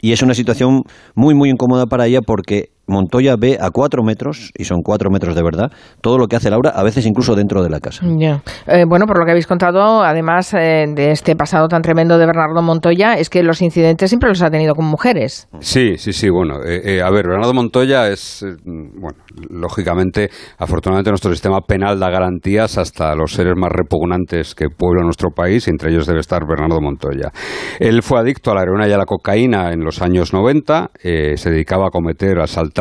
y 0.00 0.12
es 0.12 0.22
una 0.22 0.34
situación 0.34 0.82
muy, 1.14 1.34
muy 1.34 1.50
incómoda 1.50 1.86
para 1.86 2.06
ella 2.06 2.20
porque 2.24 2.70
Montoya 2.86 3.34
ve 3.36 3.58
a 3.60 3.70
cuatro 3.70 4.02
metros, 4.02 4.52
y 4.56 4.64
son 4.64 4.82
cuatro 4.82 5.10
metros 5.10 5.34
de 5.34 5.42
verdad, 5.42 5.72
todo 6.00 6.18
lo 6.18 6.26
que 6.26 6.36
hace 6.36 6.50
Laura, 6.50 6.70
a 6.70 6.82
veces 6.84 7.04
incluso 7.06 7.34
dentro 7.34 7.62
de 7.62 7.70
la 7.70 7.80
casa. 7.80 8.06
Eh, 8.06 8.84
bueno, 8.88 9.06
por 9.06 9.18
lo 9.18 9.24
que 9.24 9.32
habéis 9.32 9.46
contado, 9.46 10.02
además 10.02 10.54
eh, 10.54 10.86
de 10.94 11.10
este 11.10 11.34
pasado 11.34 11.66
tan 11.68 11.82
tremendo 11.82 12.16
de 12.18 12.26
Bernardo 12.26 12.62
Montoya, 12.62 13.14
es 13.14 13.28
que 13.28 13.42
los 13.42 13.60
incidentes 13.60 14.10
siempre 14.10 14.28
los 14.28 14.42
ha 14.42 14.50
tenido 14.50 14.74
con 14.74 14.84
mujeres. 14.84 15.48
Sí, 15.60 15.96
sí, 15.98 16.12
sí. 16.12 16.30
Bueno, 16.30 16.58
eh, 16.64 17.02
a 17.02 17.10
ver, 17.10 17.26
Bernardo 17.26 17.54
Montoya 17.54 18.08
es, 18.08 18.44
bueno, 18.64 19.18
lógicamente, 19.50 20.30
afortunadamente 20.58 21.10
nuestro 21.10 21.32
sistema 21.32 21.60
penal 21.60 21.98
da 21.98 22.10
garantías 22.10 22.78
hasta 22.78 23.14
los 23.14 23.32
seres 23.32 23.54
más 23.56 23.70
repugnantes 23.72 24.54
que 24.54 24.66
pueblan 24.68 25.04
nuestro 25.04 25.30
país, 25.30 25.66
y 25.66 25.70
entre 25.70 25.90
ellos 25.90 26.06
debe 26.06 26.20
estar 26.20 26.42
Bernardo 26.46 26.80
Montoya. 26.80 27.32
Él 27.80 28.02
fue 28.02 28.20
adicto 28.20 28.52
a 28.52 28.54
la 28.54 28.62
heroína 28.62 28.88
y 28.88 28.92
a 28.92 28.98
la 28.98 29.06
cocaína 29.06 29.72
en 29.72 29.80
los 29.80 30.02
años 30.02 30.32
90, 30.32 30.90
se 31.02 31.50
dedicaba 31.50 31.88
a 31.88 31.90
cometer 31.90 32.38
asaltos 32.38 32.75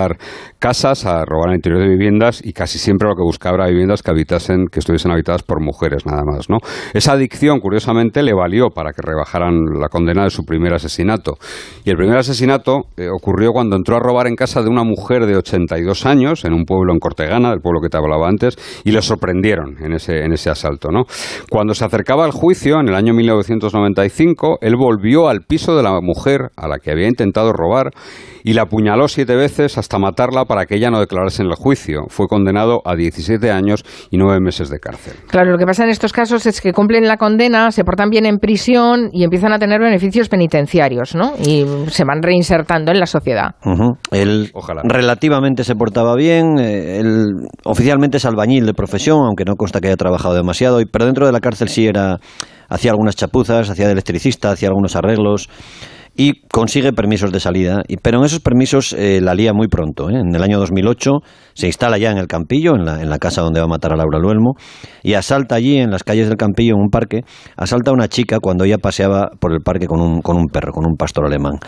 casas, 0.59 1.05
a 1.05 1.25
robar 1.25 1.49
el 1.49 1.55
interior 1.55 1.81
de 1.81 1.89
viviendas 1.89 2.41
y 2.43 2.53
casi 2.53 2.79
siempre 2.79 3.07
lo 3.07 3.15
que 3.15 3.23
buscaba 3.23 3.55
era 3.57 3.67
viviendas 3.67 4.01
que 4.01 4.11
habitasen, 4.11 4.67
que 4.71 4.79
estuviesen 4.79 5.11
habitadas 5.11 5.43
por 5.43 5.61
mujeres 5.61 6.05
nada 6.05 6.23
más, 6.25 6.49
¿no? 6.49 6.57
Esa 6.93 7.13
adicción, 7.13 7.59
curiosamente, 7.59 8.23
le 8.23 8.33
valió 8.33 8.69
para 8.69 8.91
que 8.91 9.01
rebajaran 9.01 9.79
la 9.79 9.89
condena 9.89 10.23
de 10.23 10.29
su 10.29 10.43
primer 10.43 10.73
asesinato. 10.73 11.37
Y 11.83 11.89
el 11.89 11.97
primer 11.97 12.17
asesinato 12.17 12.83
eh, 12.97 13.07
ocurrió 13.09 13.51
cuando 13.51 13.75
entró 13.75 13.95
a 13.95 13.99
robar 13.99 14.27
en 14.27 14.35
casa 14.35 14.61
de 14.61 14.69
una 14.69 14.83
mujer 14.83 15.25
de 15.25 15.35
82 15.37 16.05
años 16.05 16.45
en 16.45 16.53
un 16.53 16.65
pueblo 16.65 16.93
en 16.93 16.99
Cortegana, 16.99 17.49
del 17.49 17.61
pueblo 17.61 17.81
que 17.81 17.89
te 17.89 17.97
hablaba 17.97 18.27
antes, 18.27 18.57
y 18.83 18.91
le 18.91 19.01
sorprendieron 19.01 19.77
en 19.83 19.93
ese, 19.93 20.23
en 20.23 20.33
ese 20.33 20.49
asalto, 20.49 20.89
¿no? 20.89 21.03
Cuando 21.49 21.73
se 21.73 21.85
acercaba 21.85 22.25
al 22.25 22.31
juicio, 22.31 22.79
en 22.79 22.89
el 22.89 22.95
año 22.95 23.13
1995, 23.13 24.59
él 24.61 24.75
volvió 24.75 25.29
al 25.29 25.41
piso 25.41 25.75
de 25.75 25.83
la 25.83 25.99
mujer 26.01 26.49
a 26.55 26.67
la 26.67 26.79
que 26.79 26.91
había 26.91 27.07
intentado 27.07 27.53
robar 27.53 27.91
y 28.43 28.53
la 28.53 28.63
apuñaló 28.63 29.07
siete 29.07 29.35
veces 29.35 29.77
hasta 29.85 29.99
matarla 29.99 30.45
para 30.45 30.65
que 30.65 30.75
ella 30.75 30.89
no 30.89 30.99
declarase 30.99 31.43
en 31.43 31.49
el 31.49 31.55
juicio. 31.55 32.05
Fue 32.09 32.27
condenado 32.27 32.81
a 32.85 32.95
17 32.95 33.51
años 33.51 33.83
y 34.09 34.17
nueve 34.17 34.39
meses 34.39 34.69
de 34.69 34.79
cárcel. 34.79 35.13
Claro, 35.27 35.51
lo 35.51 35.57
que 35.57 35.65
pasa 35.65 35.83
en 35.83 35.89
estos 35.89 36.11
casos 36.11 36.45
es 36.45 36.59
que 36.59 36.73
cumplen 36.73 37.07
la 37.07 37.17
condena, 37.17 37.71
se 37.71 37.83
portan 37.83 38.09
bien 38.09 38.25
en 38.25 38.39
prisión 38.39 39.09
y 39.13 39.23
empiezan 39.23 39.53
a 39.53 39.59
tener 39.59 39.79
beneficios 39.79 40.27
penitenciarios, 40.27 41.15
¿no? 41.15 41.33
Y 41.39 41.65
se 41.89 42.03
van 42.03 42.23
reinsertando 42.23 42.91
en 42.91 42.99
la 42.99 43.05
sociedad. 43.05 43.55
Él 44.11 44.51
relativamente 44.83 45.63
se 45.63 45.75
portaba 45.75 46.15
bien, 46.15 46.57
eh, 46.57 46.99
él 46.99 47.47
oficialmente 47.63 48.17
es 48.17 48.25
albañil 48.25 48.65
de 48.65 48.73
profesión, 48.73 49.19
aunque 49.25 49.45
no 49.45 49.55
consta 49.55 49.79
que 49.79 49.87
haya 49.87 49.97
trabajado 49.97 50.33
demasiado, 50.33 50.79
pero 50.91 51.05
dentro 51.05 51.27
de 51.27 51.31
la 51.31 51.39
cárcel 51.39 51.69
sí 51.69 51.85
era 51.85 52.17
hacía 52.67 52.89
algunas 52.89 53.15
chapuzas, 53.15 53.69
hacía 53.69 53.85
de 53.85 53.91
electricista, 53.91 54.49
hacía 54.49 54.69
algunos 54.69 54.95
arreglos 54.95 55.47
y 56.15 56.41
consigue 56.47 56.93
permisos 56.93 57.31
de 57.31 57.39
salida. 57.39 57.83
Pero 58.01 58.19
en 58.19 58.25
esos 58.25 58.39
permisos 58.39 58.93
eh, 58.93 59.19
la 59.21 59.35
lía 59.35 59.53
muy 59.53 59.67
pronto. 59.67 60.09
¿eh? 60.09 60.15
En 60.15 60.33
el 60.33 60.41
año 60.41 60.59
2008 60.59 61.11
se 61.53 61.67
instala 61.67 61.97
ya 61.97 62.11
en 62.11 62.17
el 62.17 62.27
Campillo, 62.27 62.75
en 62.75 62.85
la, 62.85 63.01
en 63.01 63.09
la 63.09 63.17
casa 63.17 63.41
donde 63.41 63.59
va 63.59 63.65
a 63.65 63.69
matar 63.69 63.93
a 63.93 63.95
Laura 63.97 64.19
Luelmo, 64.19 64.53
y 65.03 65.13
asalta 65.13 65.55
allí, 65.55 65.77
en 65.77 65.91
las 65.91 66.03
calles 66.03 66.27
del 66.27 66.37
Campillo, 66.37 66.75
en 66.75 66.81
un 66.81 66.89
parque, 66.89 67.21
asalta 67.57 67.91
a 67.91 67.93
una 67.93 68.07
chica 68.07 68.39
cuando 68.39 68.63
ella 68.63 68.77
paseaba 68.77 69.29
por 69.39 69.53
el 69.53 69.61
parque 69.61 69.87
con 69.87 69.99
un, 69.99 70.21
con 70.21 70.37
un 70.37 70.47
perro, 70.47 70.71
con 70.71 70.85
un 70.85 70.95
pastor 70.95 71.25
alemán. 71.25 71.59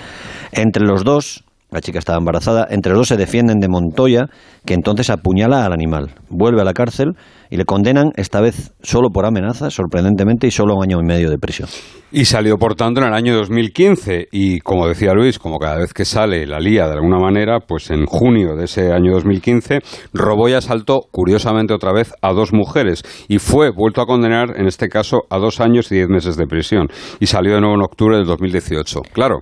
Entre 0.51 0.83
los 0.83 1.03
dos 1.03 1.43
la 1.69 1.81
chica 1.81 1.99
estaba 1.99 2.17
embarazada. 2.17 2.67
Entre 2.69 2.91
los 2.91 2.99
dos 2.99 3.07
se 3.09 3.17
defienden 3.17 3.59
de 3.59 3.67
Montoya, 3.67 4.27
que 4.65 4.73
entonces 4.73 5.09
apuñala 5.09 5.65
al 5.65 5.73
animal. 5.73 6.11
Vuelve 6.29 6.61
a 6.61 6.63
la 6.63 6.73
cárcel 6.73 7.13
y 7.49 7.57
le 7.57 7.65
condenan, 7.65 8.11
esta 8.15 8.41
vez 8.41 8.73
solo 8.81 9.09
por 9.09 9.25
amenaza, 9.25 9.69
sorprendentemente, 9.69 10.47
y 10.47 10.51
solo 10.51 10.75
un 10.75 10.83
año 10.83 10.99
y 11.01 11.05
medio 11.05 11.29
de 11.29 11.37
prisión. 11.37 11.67
Y 12.09 12.23
salió, 12.25 12.57
por 12.57 12.75
tanto, 12.75 13.01
en 13.01 13.07
el 13.07 13.13
año 13.13 13.35
2015. 13.35 14.27
Y 14.31 14.59
como 14.59 14.87
decía 14.87 15.13
Luis, 15.13 15.39
como 15.39 15.59
cada 15.59 15.77
vez 15.77 15.93
que 15.93 16.05
sale 16.05 16.45
la 16.45 16.59
lía 16.59 16.87
de 16.87 16.93
alguna 16.93 17.19
manera, 17.19 17.59
pues 17.59 17.91
en 17.91 18.05
junio 18.05 18.55
de 18.55 18.65
ese 18.65 18.93
año 18.93 19.11
2015, 19.13 19.79
robó 20.13 20.47
y 20.47 20.53
asaltó, 20.53 21.01
curiosamente 21.11 21.73
otra 21.73 21.91
vez, 21.91 22.13
a 22.21 22.31
dos 22.31 22.53
mujeres. 22.53 23.03
Y 23.27 23.39
fue 23.39 23.71
vuelto 23.71 24.01
a 24.01 24.05
condenar, 24.05 24.57
en 24.57 24.67
este 24.67 24.87
caso, 24.87 25.23
a 25.29 25.37
dos 25.37 25.59
años 25.59 25.91
y 25.91 25.95
diez 25.95 26.07
meses 26.07 26.37
de 26.37 26.47
prisión. 26.47 26.87
Y 27.19 27.25
salió 27.25 27.55
de 27.55 27.59
nuevo 27.59 27.75
en 27.75 27.81
octubre 27.81 28.15
del 28.15 28.25
2018. 28.25 29.01
Claro. 29.13 29.41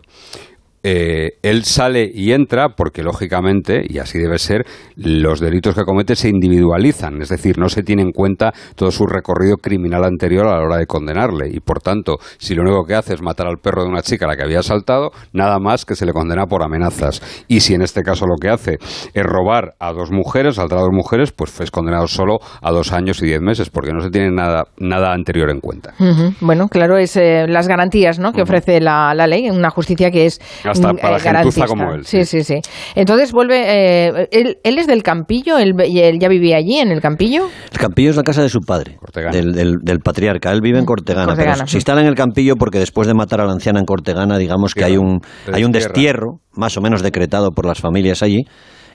Eh, 0.88 1.39
él 1.42 1.63
sale 1.63 2.12
y 2.13 2.32
entra 2.34 2.75
porque, 2.77 3.01
lógicamente, 3.01 3.82
y 3.89 3.98
así 3.98 4.20
debe 4.20 4.38
ser, 4.38 4.68
los 4.96 5.39
delitos 5.39 5.74
que 5.74 5.84
comete 5.84 6.15
se 6.15 6.30
individualizan, 6.30 7.24
es 7.24 7.30
decir, 7.30 7.58
no 7.58 7.70
se 7.70 7.82
tiene 7.82 8.04
en 8.04 8.12
cuenta 8.12 8.54
todo 8.75 8.92
su 8.92 9.08
recorrido 9.08 9.58
criminal 9.58 10.04
anterior 10.04 10.46
a 10.46 10.58
la 10.58 10.63
hora 10.63 10.77
de 10.77 10.86
condenarle. 10.86 11.50
Y, 11.51 11.60
por 11.60 11.82
tanto, 11.82 12.18
si 12.38 12.54
lo 12.54 12.62
único 12.62 12.86
que 12.86 12.94
hace 12.94 13.15
es 13.15 13.24
matar 13.24 13.48
al 13.48 13.58
perro 13.58 13.82
de 13.82 13.89
una 13.89 14.04
chica 14.04 14.25
a 14.25 14.27
la 14.27 14.36
que 14.36 14.44
había 14.44 14.60
asaltado, 14.60 15.10
nada 15.34 15.58
más 15.58 15.86
que 15.86 15.96
se 15.96 16.06
le 16.06 16.13
condena 16.13 16.46
por 16.46 16.62
amenazas. 16.62 17.20
Y 17.48 17.62
si 17.62 17.74
en 17.74 17.82
este 17.82 18.04
caso 18.04 18.27
lo 18.27 18.36
que 18.39 18.50
hace 18.50 18.77
es 19.12 19.24
robar 19.24 19.74
a 19.80 19.92
dos 19.92 20.12
mujeres, 20.12 20.58
saltar 20.58 20.77
a 20.77 20.82
dos 20.82 20.94
mujeres, 20.94 21.32
pues 21.32 21.60
es 21.62 21.72
condenado 21.72 22.06
solo 22.06 22.38
a 22.62 22.72
dos 22.72 22.92
años 22.92 23.24
y 23.24 23.25
diez 23.25 23.42
meses, 23.42 23.72
porque 23.72 23.92
no 23.92 24.01
se 24.01 24.12
tiene 24.12 24.30
nada, 24.30 24.65
nada 24.77 25.13
anterior 25.13 25.50
en 25.50 25.62
cuenta. 25.62 25.96
Bueno, 26.42 26.68
claro, 26.68 26.98
es 26.98 27.18
eh, 27.18 27.48
las 27.48 27.68
garantías 27.68 28.20
¿no? 28.20 28.34
que 28.34 28.44
ofrece 28.44 28.80
la, 28.80 29.15
la 29.15 29.25
ley, 29.25 29.50
una 29.50 29.72
justicia 29.72 30.12
que 30.12 30.27
es 30.27 30.39
hasta 30.75 30.94
mm, 30.94 30.98
para 30.98 31.41
eh, 31.41 31.67
como 31.67 31.94
él. 31.94 32.05
Sí, 32.05 32.25
sí, 32.25 32.44
sí. 32.44 32.55
Entonces 32.96 33.32
vuelve. 33.32 33.63
Eh, 33.65 34.27
él, 34.32 34.77
es 34.77 34.88
del 34.88 35.03
Campillo, 35.03 35.58
él, 35.58 35.74
él, 35.79 36.20
ya 36.20 36.27
vivía 36.27 36.58
allí, 36.58 36.77
en 36.77 36.91
el 36.91 37.01
Campillo. 37.01 37.48
El 37.72 37.79
Campillo 37.79 38.10
es 38.10 38.15
la 38.15 38.24
casa 38.24 38.41
de 38.41 38.50
su 38.50 38.60
padre, 38.60 38.98
del, 39.32 39.51
del, 39.82 40.00
patriarca. 40.00 40.51
Él 40.51 40.62
vive 40.62 40.79
en 40.79 40.86
Cortegana. 40.86 41.34
pero 41.36 41.67
se 41.67 41.77
instala 41.77 42.01
en 42.01 42.08
el 42.08 42.15
Campillo 42.15 42.55
porque 42.55 42.79
después 42.79 43.08
de 43.08 43.13
matar 43.13 43.41
a 43.41 43.46
la 43.46 43.53
anciana 43.53 43.79
en 43.79 43.86
Cortegana, 43.86 44.38
digamos 44.38 44.74
que 44.74 44.84
hay 44.84 44.98
un, 44.98 45.22
hay 45.51 45.63
un 45.63 45.72
destierro, 45.72 46.39
más 46.53 46.77
o 46.77 46.82
menos 46.82 47.01
decretado 47.01 47.51
por 47.51 47.65
las 47.65 47.79
familias 47.79 48.22
allí 48.24 48.46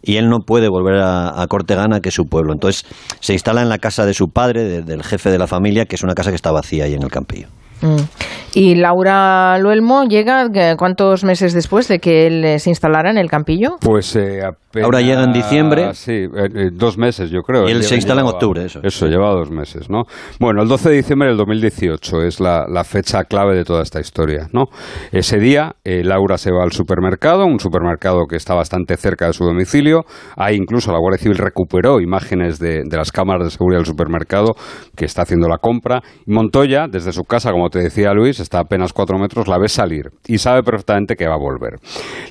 y 0.02 0.16
él 0.16 0.28
no 0.28 0.38
puede 0.46 0.68
volver 0.68 1.00
a, 1.02 1.42
a 1.42 1.46
Cortegana, 1.46 2.00
que 2.00 2.08
es 2.08 2.14
su 2.14 2.24
pueblo. 2.24 2.52
Entonces 2.52 2.86
se 3.20 3.32
instala 3.32 3.62
en 3.62 3.68
la 3.68 3.78
casa 3.78 4.06
de 4.06 4.14
su 4.14 4.28
padre, 4.28 4.82
del 4.82 5.02
jefe 5.02 5.30
de 5.30 5.38
la 5.38 5.46
familia, 5.46 5.84
que 5.84 5.96
es 5.96 6.02
una 6.02 6.14
casa 6.14 6.30
que 6.30 6.36
está 6.36 6.50
vacía 6.50 6.84
ahí 6.84 6.94
en 6.94 7.02
el 7.02 7.10
campillo. 7.10 7.48
Mm. 7.82 8.30
¿Y 8.52 8.74
Laura 8.74 9.58
Luelmo 9.58 10.04
llega 10.04 10.48
cuántos 10.76 11.22
meses 11.22 11.54
después 11.54 11.86
de 11.86 12.00
que 12.00 12.26
él 12.26 12.58
se 12.58 12.70
instalara 12.70 13.10
en 13.10 13.18
el 13.18 13.30
Campillo? 13.30 13.76
Pues 13.80 14.16
eh, 14.16 14.42
Ahora 14.82 15.00
llega 15.00 15.24
en 15.24 15.32
diciembre. 15.32 15.94
Sí, 15.94 16.12
eh, 16.12 16.28
eh, 16.34 16.70
dos 16.72 16.98
meses 16.98 17.30
yo 17.30 17.42
creo. 17.42 17.68
Y 17.68 17.72
él 17.72 17.82
se 17.82 17.94
instala 17.94 18.22
en 18.22 18.28
octubre, 18.28 18.64
eso. 18.64 18.80
Eso, 18.82 19.06
lleva 19.06 19.30
dos 19.30 19.50
meses, 19.50 19.88
¿no? 19.88 20.02
Bueno, 20.40 20.62
el 20.62 20.68
12 20.68 20.90
de 20.90 20.96
diciembre 20.96 21.28
del 21.28 21.36
2018 21.36 22.22
es 22.22 22.40
la, 22.40 22.66
fecha 22.84 23.24
clave 23.24 23.56
de 23.56 23.64
toda 23.64 23.82
esta 23.82 24.00
historia, 24.00 24.48
¿no? 24.52 24.64
Ese 25.12 25.38
día 25.38 25.76
Laura 25.84 26.38
se 26.38 26.50
va 26.50 26.64
al 26.64 26.72
supermercado, 26.72 27.46
un 27.46 27.60
supermercado 27.60 28.26
que 28.28 28.36
está 28.36 28.54
bastante 28.54 28.96
cerca 28.96 29.26
de 29.26 29.32
su 29.32 29.44
domicilio. 29.44 30.00
Ahí 30.36 30.56
incluso 30.56 30.90
la 30.92 30.98
Guardia 30.98 31.22
Civil 31.22 31.38
recuperó 31.38 32.00
imágenes 32.00 32.58
de, 32.58 32.82
de 32.84 32.96
las 32.96 33.12
cámaras 33.12 33.44
de 33.44 33.50
seguridad 33.50 33.78
del 33.78 33.86
supermercado 33.86 34.54
que 34.96 35.04
está 35.04 35.22
haciendo 35.22 35.48
la 35.48 35.58
compra. 35.58 36.00
Montoya, 36.26 36.86
desde 36.90 37.12
su 37.12 37.22
casa, 37.24 37.52
como 37.52 37.69
te 37.70 37.78
decía 37.78 38.12
Luis, 38.12 38.40
está 38.40 38.58
a 38.58 38.62
apenas 38.62 38.92
cuatro 38.92 39.18
metros, 39.18 39.48
la 39.48 39.58
ve 39.58 39.68
salir 39.68 40.10
y 40.26 40.38
sabe 40.38 40.62
perfectamente 40.62 41.16
que 41.16 41.26
va 41.26 41.34
a 41.34 41.38
volver. 41.38 41.78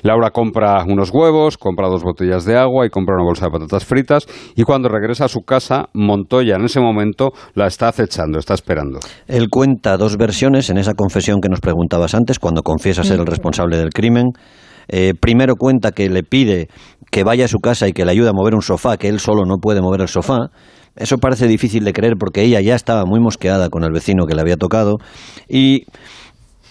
Laura 0.02 0.30
compra 0.30 0.84
unos 0.86 1.10
huevos, 1.12 1.58
compra 1.58 1.88
dos 1.88 2.02
botellas 2.02 2.44
de 2.44 2.56
agua 2.56 2.86
y 2.86 2.90
compra 2.90 3.16
una 3.16 3.24
bolsa 3.24 3.46
de 3.46 3.52
patatas 3.52 3.84
fritas 3.84 4.26
y 4.54 4.62
cuando 4.62 4.88
regresa 4.88 5.24
a 5.24 5.28
su 5.28 5.40
casa, 5.40 5.86
Montoya 5.94 6.56
en 6.56 6.64
ese 6.64 6.80
momento 6.80 7.32
la 7.54 7.66
está 7.66 7.88
acechando, 7.88 8.38
está 8.38 8.54
esperando. 8.54 9.00
Él 9.26 9.48
cuenta 9.50 9.96
dos 9.96 10.16
versiones 10.16 10.70
en 10.70 10.78
esa 10.78 10.94
confesión 10.94 11.40
que 11.40 11.48
nos 11.48 11.60
preguntabas 11.60 12.14
antes, 12.14 12.38
cuando 12.38 12.62
confiesa 12.62 13.02
ser 13.02 13.18
el 13.18 13.26
responsable 13.26 13.76
del 13.76 13.90
crimen. 13.90 14.32
Eh, 14.88 15.14
primero 15.18 15.54
cuenta 15.54 15.92
que 15.92 16.08
le 16.10 16.22
pide 16.24 16.68
que 17.10 17.24
vaya 17.24 17.44
a 17.44 17.48
su 17.48 17.58
casa 17.58 17.88
y 17.88 17.92
que 17.92 18.04
le 18.04 18.12
ayude 18.12 18.28
a 18.28 18.32
mover 18.32 18.54
un 18.54 18.62
sofá, 18.62 18.96
que 18.96 19.08
él 19.08 19.20
solo 19.20 19.44
no 19.44 19.58
puede 19.58 19.80
mover 19.80 20.00
el 20.02 20.08
sofá. 20.08 20.50
Eso 21.00 21.16
parece 21.16 21.48
difícil 21.48 21.82
de 21.84 21.94
creer 21.94 22.14
porque 22.18 22.42
ella 22.42 22.60
ya 22.60 22.74
estaba 22.74 23.04
muy 23.06 23.20
mosqueada 23.20 23.70
con 23.70 23.84
el 23.84 23.90
vecino 23.90 24.26
que 24.26 24.34
le 24.34 24.42
había 24.42 24.56
tocado 24.56 24.98
y 25.48 25.86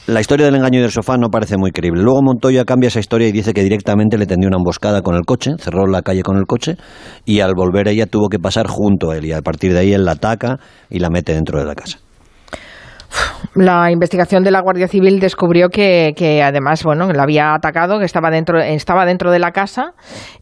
la 0.06 0.22
historia 0.22 0.46
del 0.46 0.56
engaño 0.56 0.78
y 0.80 0.82
del 0.84 0.92
sofá 0.92 1.18
no 1.18 1.30
parece 1.30 1.58
muy 1.58 1.72
creíble. 1.72 2.04
Luego 2.04 2.22
Montoya 2.22 2.64
cambia 2.64 2.88
esa 2.88 3.00
historia 3.00 3.28
y 3.28 3.32
dice 3.32 3.54
que 3.54 3.64
directamente 3.64 4.20
le 4.20 4.28
tendió 4.28 4.48
una 4.48 4.58
emboscada 4.58 5.02
con 5.02 5.16
el 5.16 5.22
coche, 5.26 5.54
cerró 5.58 5.88
la 5.88 6.04
calle 6.04 6.22
con 6.22 6.38
el 6.38 6.46
coche 6.46 6.78
y 7.26 7.40
al 7.40 7.54
volver 7.56 7.88
ella 7.88 8.06
tuvo 8.06 8.30
que 8.30 8.38
pasar 8.38 8.68
junto 8.68 9.10
a 9.10 9.18
él 9.18 9.26
y 9.26 9.34
a 9.34 9.42
partir 9.42 9.74
de 9.74 9.80
ahí 9.80 9.94
él 9.94 10.06
la 10.06 10.12
ataca 10.12 10.60
y 10.92 11.00
la 11.00 11.10
mete 11.10 11.34
dentro 11.34 11.60
de 11.60 11.66
la 11.66 11.74
casa. 11.74 11.98
La 13.56 13.92
investigación 13.92 14.44
de 14.44 14.52
la 14.52 14.62
Guardia 14.62 14.88
Civil 14.88 15.20
descubrió 15.20 15.70
que, 15.70 16.14
que 16.16 16.44
además, 16.44 16.84
bueno, 16.84 17.12
la 17.12 17.24
había 17.24 17.56
atacado, 17.56 17.98
que 17.98 18.06
estaba 18.06 18.30
dentro, 18.30 18.60
estaba 18.60 19.06
dentro 19.06 19.32
de 19.32 19.40
la 19.40 19.52
casa 19.52 19.94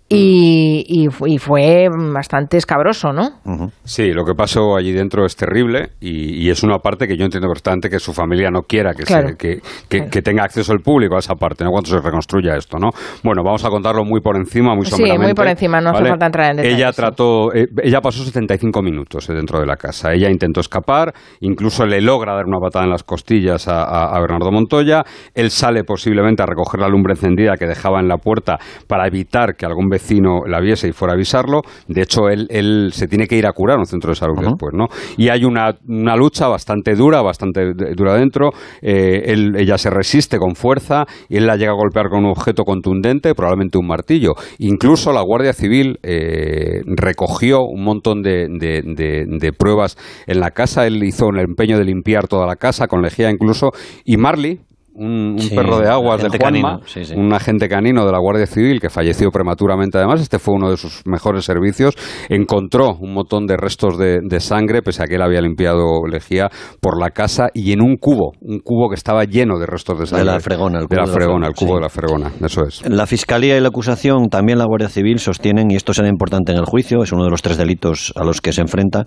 y, 0.09 0.85
y, 0.87 1.37
fue 1.37 1.89
bastante 2.13 2.55
escabroso, 2.55 3.11
¿no? 3.11 3.41
Sí, 3.83 4.13
lo 4.13 4.23
que 4.23 4.35
pasó 4.35 4.77
allí 4.77 4.93
dentro 4.93 5.25
es 5.25 5.35
terrible 5.35 5.89
y, 5.99 6.49
es 6.49 6.63
una 6.63 6.77
parte 6.77 7.07
que 7.07 7.17
yo 7.17 7.25
entiendo 7.25 7.49
bastante 7.49 7.89
que 7.89 7.99
su 7.99 8.13
familia 8.13 8.49
no 8.49 8.61
quiera 8.61 8.93
que, 8.93 9.59
que, 9.89 10.21
tenga 10.21 10.45
acceso 10.45 10.71
al 10.71 10.79
público 10.79 11.17
a 11.17 11.19
esa 11.19 11.35
parte, 11.35 11.65
¿no? 11.65 11.71
Cuando 11.71 11.89
se 11.89 11.99
reconstruya 11.99 12.55
esto, 12.55 12.77
¿no? 12.77 12.91
Bueno, 13.21 13.43
vamos 13.43 13.65
a 13.65 13.69
contarlo 13.69 14.05
muy 14.05 14.21
por 14.21 14.37
encima, 14.37 14.75
muy 14.75 14.85
someramente. 14.85 15.23
Sí, 15.23 15.27
muy 15.27 15.33
por 15.33 15.47
encima, 15.47 15.81
no 15.81 15.89
hace 15.89 16.05
falta 16.05 16.25
entrar 16.25 16.51
en 16.51 16.57
detalles. 16.57 16.77
Ella 16.77 16.91
trató, 16.93 17.53
eh, 17.53 17.67
ella 17.83 17.99
pasó 17.99 18.23
75 18.23 18.81
minutos 18.81 19.29
eh, 19.29 19.33
dentro 19.33 19.59
de 19.59 19.65
la 19.65 19.75
casa. 19.75 20.13
Ella 20.13 20.29
intentó 20.29 20.61
escapar, 20.61 21.13
incluso 21.41 21.85
le 21.85 21.99
logra 21.99 22.33
dar 22.33 22.45
una 22.45 22.59
patada 22.59 22.85
en 22.85 22.91
las 22.91 23.03
costillas 23.03 23.67
a 23.67 24.17
Bernardo 24.21 24.53
Montoya. 24.53 25.03
Él 25.35 25.51
sale 25.51 25.83
posiblemente 25.83 26.43
a 26.43 26.45
recoger 26.45 26.79
la 26.79 26.87
lumbre 26.87 27.11
encendida 27.11 27.57
que 27.57 27.65
dejaba 27.65 27.99
en 27.99 28.07
la 28.07 28.17
puerta 28.17 28.57
para 28.87 29.05
evitar 29.05 29.55
que 29.55 29.65
algún 29.65 29.89
vecino 29.97 30.41
la 30.45 30.59
viese 30.61 30.87
y 30.87 30.91
fuera 30.91 31.13
a 31.13 31.15
avisarlo. 31.15 31.61
De 31.87 32.01
hecho, 32.01 32.29
él, 32.29 32.47
él 32.49 32.89
se 32.93 33.07
tiene 33.07 33.25
que 33.27 33.35
ir 33.35 33.47
a 33.47 33.51
curar 33.51 33.77
a 33.77 33.79
un 33.79 33.85
centro 33.85 34.11
de 34.11 34.15
salud 34.15 34.37
después, 34.39 34.73
¿no? 34.73 34.85
Y 35.17 35.29
hay 35.29 35.43
una, 35.43 35.75
una, 35.87 36.15
lucha 36.15 36.47
bastante 36.47 36.95
dura, 36.95 37.21
bastante 37.21 37.73
dura 37.95 38.15
dentro. 38.15 38.51
Eh, 38.81 39.23
él, 39.25 39.55
ella 39.57 39.77
se 39.77 39.89
resiste 39.89 40.37
con 40.37 40.55
fuerza 40.55 41.05
y 41.29 41.37
él 41.37 41.47
la 41.47 41.55
llega 41.55 41.71
a 41.71 41.75
golpear 41.75 42.09
con 42.09 42.25
un 42.25 42.31
objeto 42.31 42.63
contundente, 42.63 43.33
probablemente 43.33 43.77
un 43.77 43.87
martillo. 43.87 44.33
Incluso 44.59 45.11
la 45.11 45.21
Guardia 45.21 45.53
Civil 45.53 45.99
eh, 46.03 46.81
recogió 46.85 47.63
un 47.63 47.83
montón 47.83 48.21
de, 48.21 48.47
de, 48.49 49.53
pruebas 49.57 49.97
en 50.27 50.39
la 50.39 50.51
casa. 50.51 50.85
Él 50.85 51.03
hizo 51.03 51.29
el 51.29 51.39
empeño 51.39 51.77
de 51.77 51.85
limpiar 51.85 52.27
toda 52.27 52.45
la 52.45 52.55
casa, 52.55 52.87
con 52.87 53.01
lejía 53.01 53.31
incluso. 53.31 53.71
Y 54.05 54.17
Marley, 54.17 54.59
un, 54.97 55.37
perro 55.53 55.79
de 55.79 55.89
aguas 55.89 56.23
de 56.23 56.29
Juanma, 56.37 56.79
un 57.15 57.33
agente 57.33 57.69
canino 57.69 58.05
de 58.05 58.11
la 58.11 58.17
Guardia 58.17 58.47
Civil 58.47 58.79
que 58.79 58.89
falleció 58.89 59.29
prematuramente 59.29 59.97
además, 59.97 60.21
este 60.21 60.39
fue 60.39 60.55
uno 60.55 60.71
de 60.71 60.77
sus 60.77 61.03
mejores 61.05 61.45
servicios, 61.45 61.95
encontró 62.29 62.95
un 62.99 63.13
montón 63.13 63.45
de 63.45 63.57
restos 63.57 63.97
de, 63.97 64.39
sangre, 64.39 64.81
pese 64.81 65.03
a 65.03 65.05
que 65.05 65.15
él 65.15 65.21
había 65.21 65.41
limpiado 65.41 66.05
lejía 66.09 66.49
por 66.79 66.99
la 66.99 67.09
casa 67.09 67.47
y 67.53 67.71
en 67.71 67.81
un 67.81 67.97
cubo, 67.97 68.33
un 68.41 68.59
cubo 68.59 68.89
que 68.89 68.95
estaba 68.95 69.23
lleno 69.23 69.59
de 69.59 69.65
restos 69.65 69.99
de 69.99 70.05
sangre. 70.05 70.25
De 70.25 70.31
la 70.31 70.39
fregona, 70.39 70.79
el 70.79 70.87
cubo 70.87 71.01
de 71.01 71.07
la 71.07 71.13
fregona, 71.13 71.47
el 71.47 71.53
cubo 71.53 71.75
de 71.75 71.81
la 71.81 71.89
fregona, 71.89 72.31
eso 72.43 72.63
es. 72.63 72.87
La 72.89 73.05
Fiscalía 73.05 73.57
y 73.57 73.61
la 73.61 73.67
acusación, 73.67 74.29
también 74.29 74.57
la 74.57 74.65
Guardia 74.65 74.89
Civil 74.89 75.19
sostienen, 75.19 75.69
y 75.69 75.75
esto 75.75 75.93
será 75.93 76.07
importante 76.07 76.51
en 76.51 76.57
el 76.57 76.65
juicio, 76.65 77.03
es 77.03 77.11
uno 77.11 77.23
de 77.23 77.29
los 77.29 77.41
tres 77.41 77.57
delitos 77.57 78.13
a 78.15 78.23
los 78.23 78.41
que 78.41 78.53
se 78.53 78.61
enfrenta, 78.61 79.05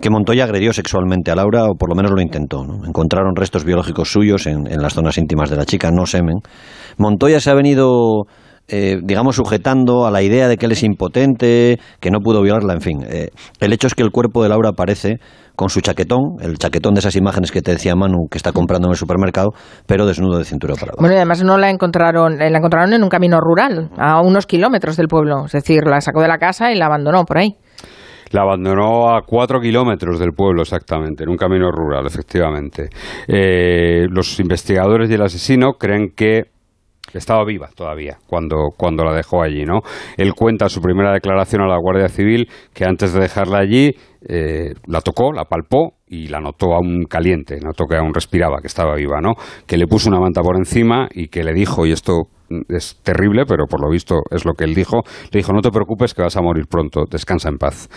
que 0.00 0.10
Montoya 0.10 0.44
agredió 0.44 0.72
sexualmente 0.72 1.30
a 1.30 1.36
Laura, 1.36 1.64
o 1.64 1.74
por 1.74 1.88
lo 1.88 1.94
menos 1.94 2.12
lo 2.12 2.20
intentó. 2.20 2.64
Encontraron 2.86 3.34
restos 3.36 3.64
biológicos 3.64 4.10
suyos 4.10 4.46
en, 4.46 4.66
en 4.70 4.82
las 4.82 4.94
zonas 4.94 5.18
íntimas 5.22 5.50
de 5.50 5.56
la 5.56 5.64
chica, 5.64 5.90
no 5.90 6.06
semen. 6.06 6.36
Montoya 6.98 7.40
se 7.40 7.50
ha 7.50 7.54
venido 7.54 8.24
eh, 8.68 9.00
digamos, 9.02 9.36
sujetando 9.36 10.06
a 10.06 10.10
la 10.10 10.22
idea 10.22 10.48
de 10.48 10.56
que 10.56 10.66
él 10.66 10.72
es 10.72 10.82
impotente, 10.82 11.78
que 12.00 12.10
no 12.10 12.20
pudo 12.20 12.42
violarla, 12.42 12.72
en 12.72 12.80
fin. 12.80 13.02
Eh, 13.06 13.28
el 13.60 13.72
hecho 13.72 13.86
es 13.86 13.94
que 13.94 14.02
el 14.02 14.10
cuerpo 14.10 14.42
de 14.42 14.48
Laura 14.48 14.70
aparece 14.70 15.18
con 15.56 15.68
su 15.68 15.80
chaquetón, 15.80 16.36
el 16.40 16.56
chaquetón 16.56 16.94
de 16.94 17.00
esas 17.00 17.14
imágenes 17.16 17.50
que 17.52 17.60
te 17.60 17.72
decía 17.72 17.94
Manu 17.94 18.28
que 18.30 18.38
está 18.38 18.52
comprando 18.52 18.88
en 18.88 18.92
el 18.92 18.96
supermercado, 18.96 19.50
pero 19.86 20.06
desnudo 20.06 20.38
de 20.38 20.44
cintura 20.44 20.74
para 20.74 20.92
abajo. 20.92 21.00
Bueno, 21.00 21.14
y 21.14 21.18
además 21.18 21.42
no 21.42 21.58
la 21.58 21.68
encontraron, 21.68 22.38
la 22.38 22.46
encontraron 22.46 22.94
en 22.94 23.02
un 23.02 23.10
camino 23.10 23.40
rural, 23.40 23.90
a 23.98 24.22
unos 24.22 24.46
kilómetros 24.46 24.96
del 24.96 25.08
pueblo, 25.08 25.44
es 25.44 25.52
decir, 25.52 25.82
la 25.84 26.00
sacó 26.00 26.22
de 26.22 26.28
la 26.28 26.38
casa 26.38 26.72
y 26.72 26.76
la 26.76 26.86
abandonó 26.86 27.24
por 27.24 27.38
ahí. 27.38 27.56
La 28.32 28.42
abandonó 28.42 29.14
a 29.14 29.22
cuatro 29.22 29.60
kilómetros 29.60 30.18
del 30.18 30.32
pueblo 30.32 30.62
exactamente, 30.62 31.24
en 31.24 31.30
un 31.30 31.36
camino 31.36 31.70
rural, 31.70 32.06
efectivamente. 32.06 32.88
Eh, 33.28 34.06
los 34.10 34.40
investigadores 34.40 35.10
y 35.10 35.14
el 35.14 35.22
asesino 35.22 35.74
creen 35.74 36.12
que 36.16 36.44
estaba 37.12 37.44
viva 37.44 37.68
todavía 37.74 38.16
cuando, 38.26 38.70
cuando 38.76 39.04
la 39.04 39.12
dejó 39.12 39.42
allí, 39.42 39.64
¿no? 39.64 39.80
Él 40.16 40.32
cuenta 40.34 40.68
su 40.68 40.80
primera 40.80 41.12
declaración 41.12 41.62
a 41.62 41.66
la 41.66 41.76
Guardia 41.78 42.08
Civil 42.08 42.48
que 42.72 42.84
antes 42.84 43.12
de 43.12 43.20
dejarla 43.20 43.58
allí 43.58 43.90
eh, 44.26 44.72
la 44.86 45.00
tocó, 45.00 45.32
la 45.32 45.44
palpó 45.44 45.94
y 46.06 46.28
la 46.28 46.40
notó 46.40 46.74
aún 46.74 47.04
caliente, 47.08 47.58
notó 47.62 47.84
que 47.86 47.96
aún 47.96 48.14
respiraba, 48.14 48.60
que 48.60 48.68
estaba 48.68 48.94
viva, 48.94 49.20
¿no? 49.20 49.34
Que 49.66 49.76
le 49.76 49.86
puso 49.86 50.08
una 50.08 50.20
manta 50.20 50.40
por 50.42 50.56
encima 50.56 51.08
y 51.12 51.28
que 51.28 51.44
le 51.44 51.52
dijo, 51.52 51.86
y 51.86 51.92
esto 51.92 52.28
es 52.68 52.98
terrible, 53.02 53.44
pero 53.46 53.66
por 53.66 53.80
lo 53.80 53.90
visto 53.90 54.22
es 54.30 54.44
lo 54.44 54.54
que 54.54 54.64
él 54.64 54.74
dijo. 54.74 55.02
Le 55.30 55.38
dijo, 55.38 55.52
no 55.52 55.60
te 55.60 55.70
preocupes 55.70 56.14
que 56.14 56.22
vas 56.22 56.36
a 56.36 56.42
morir 56.42 56.66
pronto, 56.68 57.04
descansa 57.10 57.48
en 57.48 57.58
paz. 57.58 57.88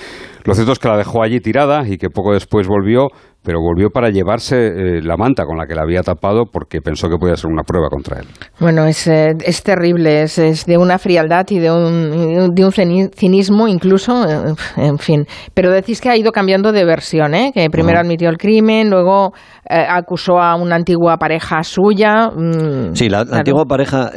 Lo 0.43 0.53
cierto 0.53 0.71
es 0.71 0.79
que 0.79 0.87
la 0.87 0.97
dejó 0.97 1.23
allí 1.23 1.39
tirada 1.39 1.87
y 1.87 1.97
que 1.97 2.09
poco 2.09 2.33
después 2.33 2.67
volvió, 2.67 3.07
pero 3.45 3.61
volvió 3.61 3.89
para 3.91 4.09
llevarse 4.09 4.55
eh, 4.55 5.01
la 5.03 5.15
manta 5.15 5.45
con 5.45 5.57
la 5.57 5.67
que 5.67 5.75
la 5.75 5.83
había 5.83 6.01
tapado 6.01 6.45
porque 6.51 6.81
pensó 6.81 7.07
que 7.07 7.17
podía 7.17 7.35
ser 7.35 7.51
una 7.51 7.61
prueba 7.61 7.89
contra 7.89 8.19
él. 8.19 8.25
Bueno, 8.59 8.85
es, 8.85 9.07
eh, 9.07 9.35
es 9.45 9.61
terrible, 9.61 10.23
es, 10.23 10.39
es, 10.39 10.65
de 10.65 10.77
una 10.77 10.97
frialdad 10.97 11.45
y 11.49 11.59
de 11.59 11.71
un, 11.71 12.55
de 12.55 12.65
un 12.65 12.71
cinismo 12.71 13.67
incluso, 13.67 14.27
eh, 14.27 14.53
en 14.77 14.97
fin. 14.97 15.25
Pero 15.53 15.71
decís 15.71 16.01
que 16.01 16.09
ha 16.09 16.17
ido 16.17 16.31
cambiando 16.31 16.71
de 16.71 16.83
versión, 16.83 17.35
¿eh? 17.35 17.51
que 17.53 17.69
primero 17.69 17.99
admitió 17.99 18.29
el 18.29 18.37
crimen, 18.37 18.89
luego 18.89 19.33
acusó 19.67 20.39
a 20.39 20.55
una 20.55 20.75
antigua 20.75 21.17
pareja 21.17 21.63
suya. 21.63 22.29
Mm, 22.35 22.95
sí, 22.95 23.09
la, 23.09 23.21
antigua 23.21 23.65
pareja 23.65 24.11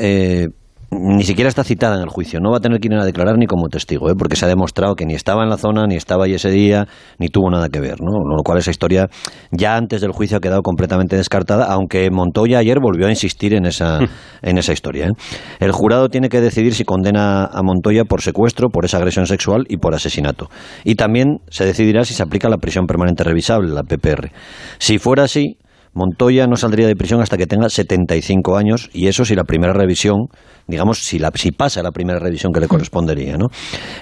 ni 0.91 1.23
siquiera 1.25 1.49
está 1.49 1.65
citada 1.65 1.97
en 1.97 2.03
el 2.03 2.09
juicio. 2.09 2.41
No 2.41 2.51
va 2.51 2.59
a 2.59 2.61
tener 2.61 2.81
que 2.81 2.89
ir 2.89 2.95
a 2.95 3.05
declarar 3.05 3.37
ni 3.37 3.47
como 3.47 3.69
testigo, 3.69 4.11
¿eh? 4.11 4.15
porque 4.19 4.37
se 4.37 4.47
ha 4.47 4.49
demostrado 4.49 4.95
que 4.95 5.05
ni 5.05 5.15
estaba 5.15 5.43
en 5.43 5.51
la 5.51 5.59
zona, 5.59 5.87
ni 5.87 5.97
estaba 5.97 6.25
ahí 6.25 6.35
ese 6.35 6.51
día, 6.51 6.87
ni 7.19 7.29
tuvo 7.29 7.51
nada 7.51 7.69
que 7.69 7.81
ver. 7.81 8.01
¿no? 8.01 8.25
Lo 8.37 8.43
cual 8.43 8.59
esa 8.59 8.71
historia 8.71 9.09
ya 9.51 9.77
antes 9.77 10.01
del 10.01 10.13
juicio 10.13 10.39
ha 10.39 10.41
quedado 10.41 10.63
completamente 10.63 11.17
descartada, 11.17 11.67
aunque 11.67 12.11
Montoya 12.11 12.59
ayer 12.59 12.79
volvió 12.81 13.07
a 13.07 13.11
insistir 13.11 13.55
en 13.55 13.67
esa, 13.67 13.99
en 14.43 14.59
esa 14.59 14.73
historia. 14.73 15.09
¿eh? 15.09 15.13
El 15.61 15.73
jurado 15.73 16.09
tiene 16.09 16.29
que 16.29 16.41
decidir 16.41 16.75
si 16.75 16.85
condena 16.85 17.45
a 17.45 17.63
Montoya 17.63 18.05
por 18.05 18.23
secuestro, 18.23 18.71
por 18.71 18.85
esa 18.85 18.97
agresión 18.97 19.27
sexual 19.27 19.65
y 19.69 19.77
por 19.77 19.95
asesinato. 19.95 20.49
Y 20.85 20.95
también 20.95 21.41
se 21.49 21.67
decidirá 21.67 22.05
si 22.05 22.15
se 22.15 22.23
aplica 22.23 22.49
la 22.49 22.57
prisión 22.57 22.87
permanente 22.87 23.25
revisable, 23.25 23.73
la 23.73 23.83
PPR. 23.83 24.31
Si 24.79 24.99
fuera 24.99 25.25
así, 25.25 25.59
Montoya 25.95 26.47
no 26.47 26.57
saldría 26.57 26.87
de 26.87 26.97
prisión 26.97 27.21
hasta 27.21 27.37
que 27.37 27.47
tenga 27.47 27.69
75 27.69 28.57
años 28.57 28.91
y 28.93 29.09
eso 29.09 29.25
si 29.25 29.35
la 29.35 29.45
primera 29.45 29.73
revisión, 29.73 30.29
digamos, 30.67 30.99
si, 30.99 31.19
la, 31.19 31.31
si 31.35 31.51
pasa 31.51 31.83
la 31.83 31.93
primera 31.93 32.19
revisión 32.19 32.53
que 32.53 32.61
le 32.61 32.69
correspondería, 32.69 33.37
¿no? 33.37 33.47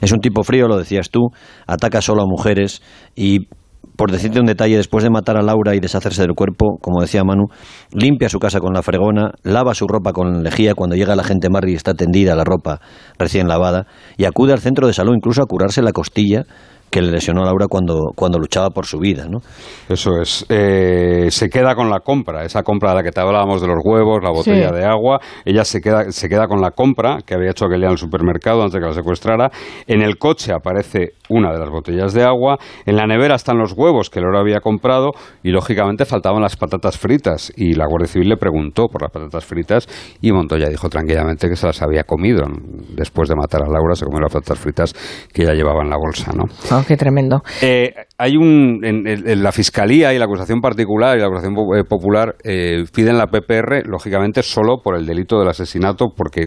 Es 0.00 0.12
un 0.12 0.21
tipo 0.21 0.43
frío, 0.43 0.69
lo 0.69 0.78
decías 0.78 1.11
tú, 1.11 1.31
ataca 1.66 2.00
solo 2.00 2.23
a 2.23 2.26
mujeres 2.26 2.83
y 3.14 3.49
por 3.97 4.11
decirte 4.11 4.40
un 4.40 4.47
detalle, 4.47 4.76
después 4.76 5.02
de 5.05 5.11
matar 5.11 5.37
a 5.37 5.43
Laura 5.43 5.75
y 5.75 5.81
deshacerse 5.81 6.23
del 6.23 6.35
cuerpo, 6.35 6.78
como 6.81 7.00
decía 7.00 7.25
Manu, 7.25 7.47
limpia 7.93 8.28
su 8.28 8.38
casa 8.38 8.61
con 8.61 8.75
la 8.75 8.83
fregona, 8.83 9.33
lava 9.43 9.75
su 9.75 9.87
ropa 9.87 10.12
con 10.12 10.43
lejía 10.43 10.75
cuando 10.75 10.97
llega 10.97 11.16
la 11.16 11.25
gente 11.25 11.49
Marri 11.49 11.75
está 11.75 11.95
tendida 11.95 12.35
la 12.37 12.45
ropa 12.45 12.81
recién 13.19 13.49
lavada, 13.49 13.87
y 14.16 14.25
acude 14.25 14.52
al 14.52 14.61
centro 14.61 14.87
de 14.87 14.93
salud 14.93 15.14
incluso 15.14 15.43
a 15.43 15.47
curarse 15.47 15.83
la 15.83 15.93
costilla 15.93 16.45
que 16.90 17.02
le 17.02 17.11
lesionó 17.11 17.43
a 17.43 17.47
Laura 17.47 17.66
cuando, 17.69 18.12
cuando 18.14 18.38
luchaba 18.38 18.71
por 18.71 18.87
su 18.87 18.99
vida, 18.99 19.26
¿no? 19.28 19.38
Eso 19.88 20.21
es. 20.21 20.47
Eh, 20.49 21.26
se 21.31 21.49
queda 21.49 21.75
con 21.75 21.90
la 21.90 22.00
compra, 22.00 22.45
esa 22.45 22.62
compra 22.62 22.90
de 22.90 22.97
la 22.97 23.02
que 23.02 23.11
te 23.11 23.21
hablábamos 23.21 23.61
de 23.61 23.69
los 23.69 23.78
huevos, 23.85 24.23
la 24.23 24.31
botella 24.31 24.71
de 24.71 24.85
agua. 24.85 25.21
Ella 25.45 25.64
se 25.64 25.81
queda, 25.81 26.11
se 26.11 26.28
queda 26.28 26.47
con 26.47 26.61
la 26.61 26.71
compra 26.71 27.19
que 27.25 27.35
había 27.35 27.50
hecho 27.50 27.66
aquel 27.66 27.85
en 27.85 27.90
el 27.90 27.99
supermercado 27.99 28.62
antes 28.62 28.75
de 28.75 28.81
que 28.81 28.87
la 28.87 28.95
secuestrara. 28.95 29.50
En 29.87 30.02
el 30.02 30.19
coche 30.19 30.52
aparece 30.52 31.14
una 31.28 31.52
de 31.52 31.59
las 31.59 31.71
botellas 31.71 32.12
de 32.12 32.25
agua. 32.25 32.59
En 32.85 32.97
la 32.97 33.07
nevera 33.07 33.35
están 33.35 33.59
los 33.59 33.73
huevos 33.73 34.11
que 34.11 34.21
Laura 34.21 34.40
había 34.40 34.61
comprado 34.61 35.12
y, 35.43 35.50
lógicamente, 35.50 36.05
faltaban 36.05 36.43
las 36.43 36.57
patatas 36.57 36.97
fritas. 36.99 37.52
Y 37.57 37.75
la 37.75 37.87
Guardia 37.87 38.09
Civil 38.09 38.28
le 38.28 38.37
preguntó 38.37 38.87
por 38.88 39.02
las 39.02 39.11
patatas 39.11 39.45
fritas 39.45 39.87
y 40.21 40.33
Montoya 40.33 40.69
dijo 40.69 40.88
tranquilamente 40.88 41.49
que 41.49 41.57
se 41.57 41.66
las 41.66 41.83
había 41.83 42.05
comido. 42.05 42.45
Después 42.95 43.28
de 43.28 43.37
matar 43.37 43.62
a 43.62 43.69
Laura, 43.69 43.95
se 43.95 44.05
comió 44.05 44.21
las 44.21 44.33
patatas 44.33 44.59
fritas 44.59 44.95
que 45.33 45.43
ella 45.43 45.55
llevaba 45.55 45.83
en 45.83 45.90
la 45.90 45.97
bolsa, 45.97 46.33
¿no? 46.33 46.45
Qué 46.85 46.97
tremendo. 46.97 47.42
Eh, 47.62 47.95
hay 48.18 48.37
un. 48.37 48.80
En, 48.85 49.42
la 49.42 49.52
fiscalía 49.52 50.12
y 50.12 50.18
la 50.18 50.25
acusación 50.25 50.61
particular 50.61 51.16
y 51.16 51.21
la 51.21 51.26
acusación 51.26 51.54
eh, 51.76 51.85
popular 51.85 52.37
eh, 52.45 52.85
piden 52.95 53.18
la 53.18 53.26
PPR, 53.26 53.87
lógicamente, 53.87 54.42
solo 54.42 54.78
por 54.83 54.97
el 54.97 55.06
delito 55.06 55.38
del 55.38 55.49
asesinato, 55.49 56.06
porque 56.16 56.47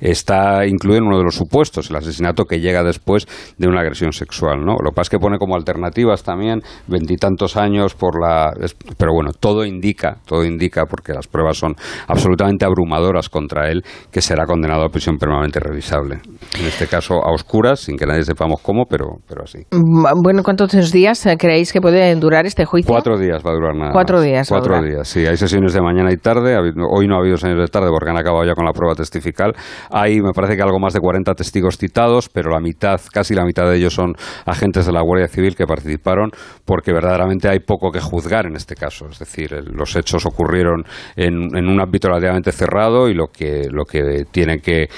está 0.00 0.66
incluido 0.66 0.98
en 0.98 1.06
uno 1.08 1.18
de 1.18 1.24
los 1.24 1.34
supuestos, 1.34 1.90
el 1.90 1.96
asesinato 1.96 2.44
que 2.44 2.60
llega 2.60 2.82
después 2.82 3.26
de 3.58 3.68
una 3.68 3.80
agresión 3.80 4.12
sexual, 4.12 4.60
¿no? 4.64 4.76
Lo 4.82 4.90
que 4.90 4.94
pasa 4.94 5.02
es 5.02 5.10
que 5.10 5.18
pone 5.18 5.38
como 5.38 5.54
alternativas 5.54 6.22
también 6.22 6.62
veintitantos 6.86 7.56
años 7.56 7.94
por 7.94 8.20
la. 8.20 8.52
Pero 8.96 9.12
bueno, 9.12 9.30
todo 9.38 9.64
indica, 9.64 10.18
todo 10.26 10.44
indica, 10.44 10.86
porque 10.86 11.12
las 11.12 11.26
pruebas 11.26 11.58
son 11.58 11.74
absolutamente 12.06 12.64
abrumadoras 12.64 13.28
contra 13.28 13.70
él, 13.70 13.82
que 14.10 14.20
será 14.20 14.46
condenado 14.46 14.84
a 14.84 14.88
prisión 14.88 15.16
permanente 15.16 15.60
revisable. 15.60 16.20
En 16.58 16.66
este 16.66 16.86
caso, 16.86 17.14
a 17.14 17.32
oscuras, 17.32 17.80
sin 17.80 17.96
que 17.96 18.06
nadie 18.06 18.22
sepamos 18.22 18.60
cómo, 18.62 18.86
pero 18.86 19.18
así. 19.42 19.58
Mm, 19.70 20.22
bueno, 20.22 20.42
¿cuántos 20.42 20.92
días 20.92 21.24
eh, 21.26 21.36
creéis 21.38 21.72
que 21.72 21.80
puede 21.80 22.14
durar 22.16 22.46
este 22.46 22.64
juicio? 22.64 22.92
Cuatro 22.92 23.18
días 23.18 23.42
va 23.44 23.50
a 23.50 23.54
durar 23.54 23.74
nada. 23.74 23.92
Cuatro 23.92 24.20
días. 24.20 24.48
Cuatro 24.48 24.80
días, 24.82 25.08
sí. 25.08 25.26
Hay 25.26 25.36
sesiones 25.36 25.72
de 25.72 25.80
mañana 25.80 26.12
y 26.12 26.16
tarde. 26.16 26.56
Hoy 26.56 27.06
no 27.06 27.16
ha 27.16 27.18
habido 27.18 27.36
sesiones 27.36 27.64
de 27.64 27.70
tarde 27.70 27.88
porque 27.90 28.10
han 28.10 28.18
acabado 28.18 28.44
ya 28.44 28.54
con 28.54 28.64
la 28.64 28.72
prueba 28.72 28.94
testifical. 28.94 29.54
Hay, 29.90 30.20
me 30.20 30.32
parece 30.32 30.56
que 30.56 30.62
algo 30.62 30.78
más 30.78 30.92
de 30.92 31.00
40 31.00 31.34
testigos 31.34 31.78
citados, 31.78 32.28
pero 32.28 32.50
la 32.50 32.60
mitad, 32.60 33.00
casi 33.12 33.34
la 33.34 33.44
mitad 33.44 33.68
de 33.68 33.76
ellos 33.76 33.94
son 33.94 34.14
agentes 34.46 34.86
de 34.86 34.92
la 34.92 35.02
Guardia 35.02 35.28
Civil 35.28 35.56
que 35.56 35.66
participaron 35.66 36.30
porque 36.64 36.92
verdaderamente 36.92 37.48
hay 37.48 37.60
poco 37.60 37.90
que 37.90 38.00
juzgar 38.00 38.46
en 38.46 38.56
este 38.56 38.74
caso. 38.74 39.06
Es 39.10 39.18
decir, 39.18 39.52
los 39.72 39.94
hechos 39.96 40.26
ocurrieron 40.26 40.84
en, 41.16 41.56
en 41.56 41.68
un 41.68 41.80
ámbito 41.80 42.08
relativamente 42.08 42.52
cerrado 42.52 43.08
y 43.08 43.14
lo 43.14 43.28
que, 43.28 43.68
lo 43.70 43.84
que 43.84 44.24
tienen 44.30 44.60
que 44.60 44.88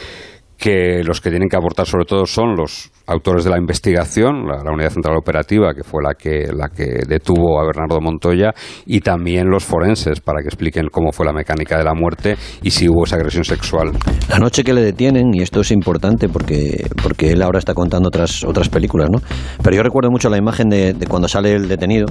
que 0.60 1.02
los 1.02 1.22
que 1.22 1.30
tienen 1.30 1.48
que 1.48 1.56
aportar 1.56 1.86
sobre 1.86 2.04
todo 2.04 2.26
son 2.26 2.54
los 2.54 2.92
autores 3.06 3.44
de 3.44 3.50
la 3.50 3.58
investigación, 3.58 4.46
la, 4.46 4.70
Unidad 4.70 4.90
Central 4.90 5.16
Operativa, 5.16 5.74
que 5.74 5.82
fue 5.82 6.02
la 6.02 6.14
que, 6.14 6.52
la 6.54 6.68
que 6.68 7.00
detuvo 7.08 7.58
a 7.60 7.66
Bernardo 7.66 8.00
Montoya, 8.00 8.52
y 8.86 9.00
también 9.00 9.48
los 9.48 9.64
forenses, 9.64 10.20
para 10.20 10.42
que 10.42 10.48
expliquen 10.48 10.88
cómo 10.92 11.12
fue 11.12 11.26
la 11.26 11.32
mecánica 11.32 11.78
de 11.78 11.84
la 11.84 11.94
muerte 11.94 12.36
y 12.62 12.70
si 12.70 12.88
hubo 12.88 13.04
esa 13.04 13.16
agresión 13.16 13.42
sexual. 13.42 13.90
La 14.28 14.38
noche 14.38 14.62
que 14.62 14.74
le 14.74 14.82
detienen, 14.82 15.34
y 15.34 15.42
esto 15.42 15.60
es 15.60 15.70
importante 15.72 16.28
porque, 16.28 16.86
porque 17.02 17.32
él 17.32 17.42
ahora 17.42 17.58
está 17.58 17.74
contando 17.74 18.08
otras, 18.08 18.44
otras 18.44 18.68
películas, 18.68 19.08
¿no? 19.10 19.20
Pero 19.62 19.76
yo 19.76 19.82
recuerdo 19.82 20.10
mucho 20.10 20.28
la 20.28 20.36
imagen 20.36 20.68
de, 20.68 20.94
cuando 21.08 21.26
sale 21.26 21.54
el 21.54 21.68
detenido, 21.68 22.06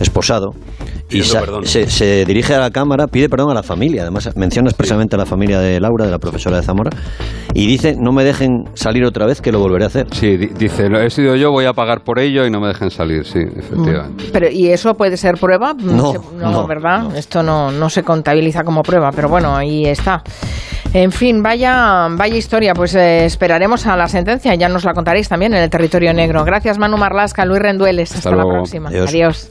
esposado, 0.00 0.50
y 1.12 1.22
se, 1.22 1.90
se, 1.90 2.24
dirige 2.24 2.54
a 2.54 2.60
la 2.60 2.70
cámara, 2.70 3.06
pide 3.06 3.28
perdón 3.28 3.50
a 3.50 3.54
la 3.54 3.62
familia, 3.62 4.02
además 4.02 4.30
menciona 4.36 4.68
expresamente 4.68 5.16
a 5.16 5.18
la 5.18 5.26
familia 5.26 5.60
de 5.60 5.80
Laura, 5.80 6.06
de 6.06 6.10
la 6.10 6.18
profesora 6.18 6.56
de 6.56 6.62
Zamora, 6.62 6.90
y 7.54 7.66
dice, 7.66 7.96
no 7.98 8.12
me 8.12 8.24
dejen 8.24 8.64
salir 8.74 9.04
otra 9.04 9.26
vez, 9.26 9.40
que 9.40 9.52
lo 9.52 9.58
volveré 9.58 9.84
a 9.84 9.88
hacer. 9.88 10.06
Sí, 10.12 10.36
dice, 10.36 10.86
he 10.86 11.10
sido 11.10 11.36
yo, 11.36 11.50
voy 11.50 11.66
a 11.66 11.72
pagar 11.72 12.02
por 12.04 12.18
ello 12.18 12.46
y 12.46 12.50
no 12.50 12.60
me 12.60 12.68
dejen 12.68 12.90
salir, 12.90 13.24
sí, 13.24 13.40
efectivamente. 13.40 14.24
Pero, 14.32 14.48
¿y 14.50 14.68
eso 14.68 14.94
puede 14.94 15.16
ser 15.16 15.36
prueba? 15.36 15.74
No, 15.74 16.12
no, 16.38 16.66
¿verdad? 16.66 17.16
Esto 17.16 17.42
no, 17.42 17.70
no 17.70 17.90
se 17.90 18.02
contabiliza 18.02 18.64
como 18.64 18.82
prueba, 18.82 19.10
pero 19.14 19.28
bueno, 19.28 19.54
ahí 19.54 19.84
está. 19.84 20.22
En 20.94 21.10
fin, 21.10 21.42
vaya, 21.42 22.08
vaya 22.10 22.36
historia. 22.36 22.74
Pues 22.74 22.94
eh, 22.94 23.24
esperaremos 23.24 23.86
a 23.86 23.96
la 23.96 24.08
sentencia. 24.08 24.54
Ya 24.54 24.68
nos 24.68 24.84
la 24.84 24.92
contaréis 24.92 25.28
también 25.28 25.54
en 25.54 25.62
el 25.62 25.70
territorio 25.70 26.12
negro. 26.12 26.44
Gracias, 26.44 26.78
Manu 26.78 26.98
Marlasca, 26.98 27.46
Luis 27.46 27.60
Rendueles. 27.60 28.14
Hasta, 28.14 28.30
la 28.30 28.44
próxima. 28.44 28.90
Adiós. 28.90 29.50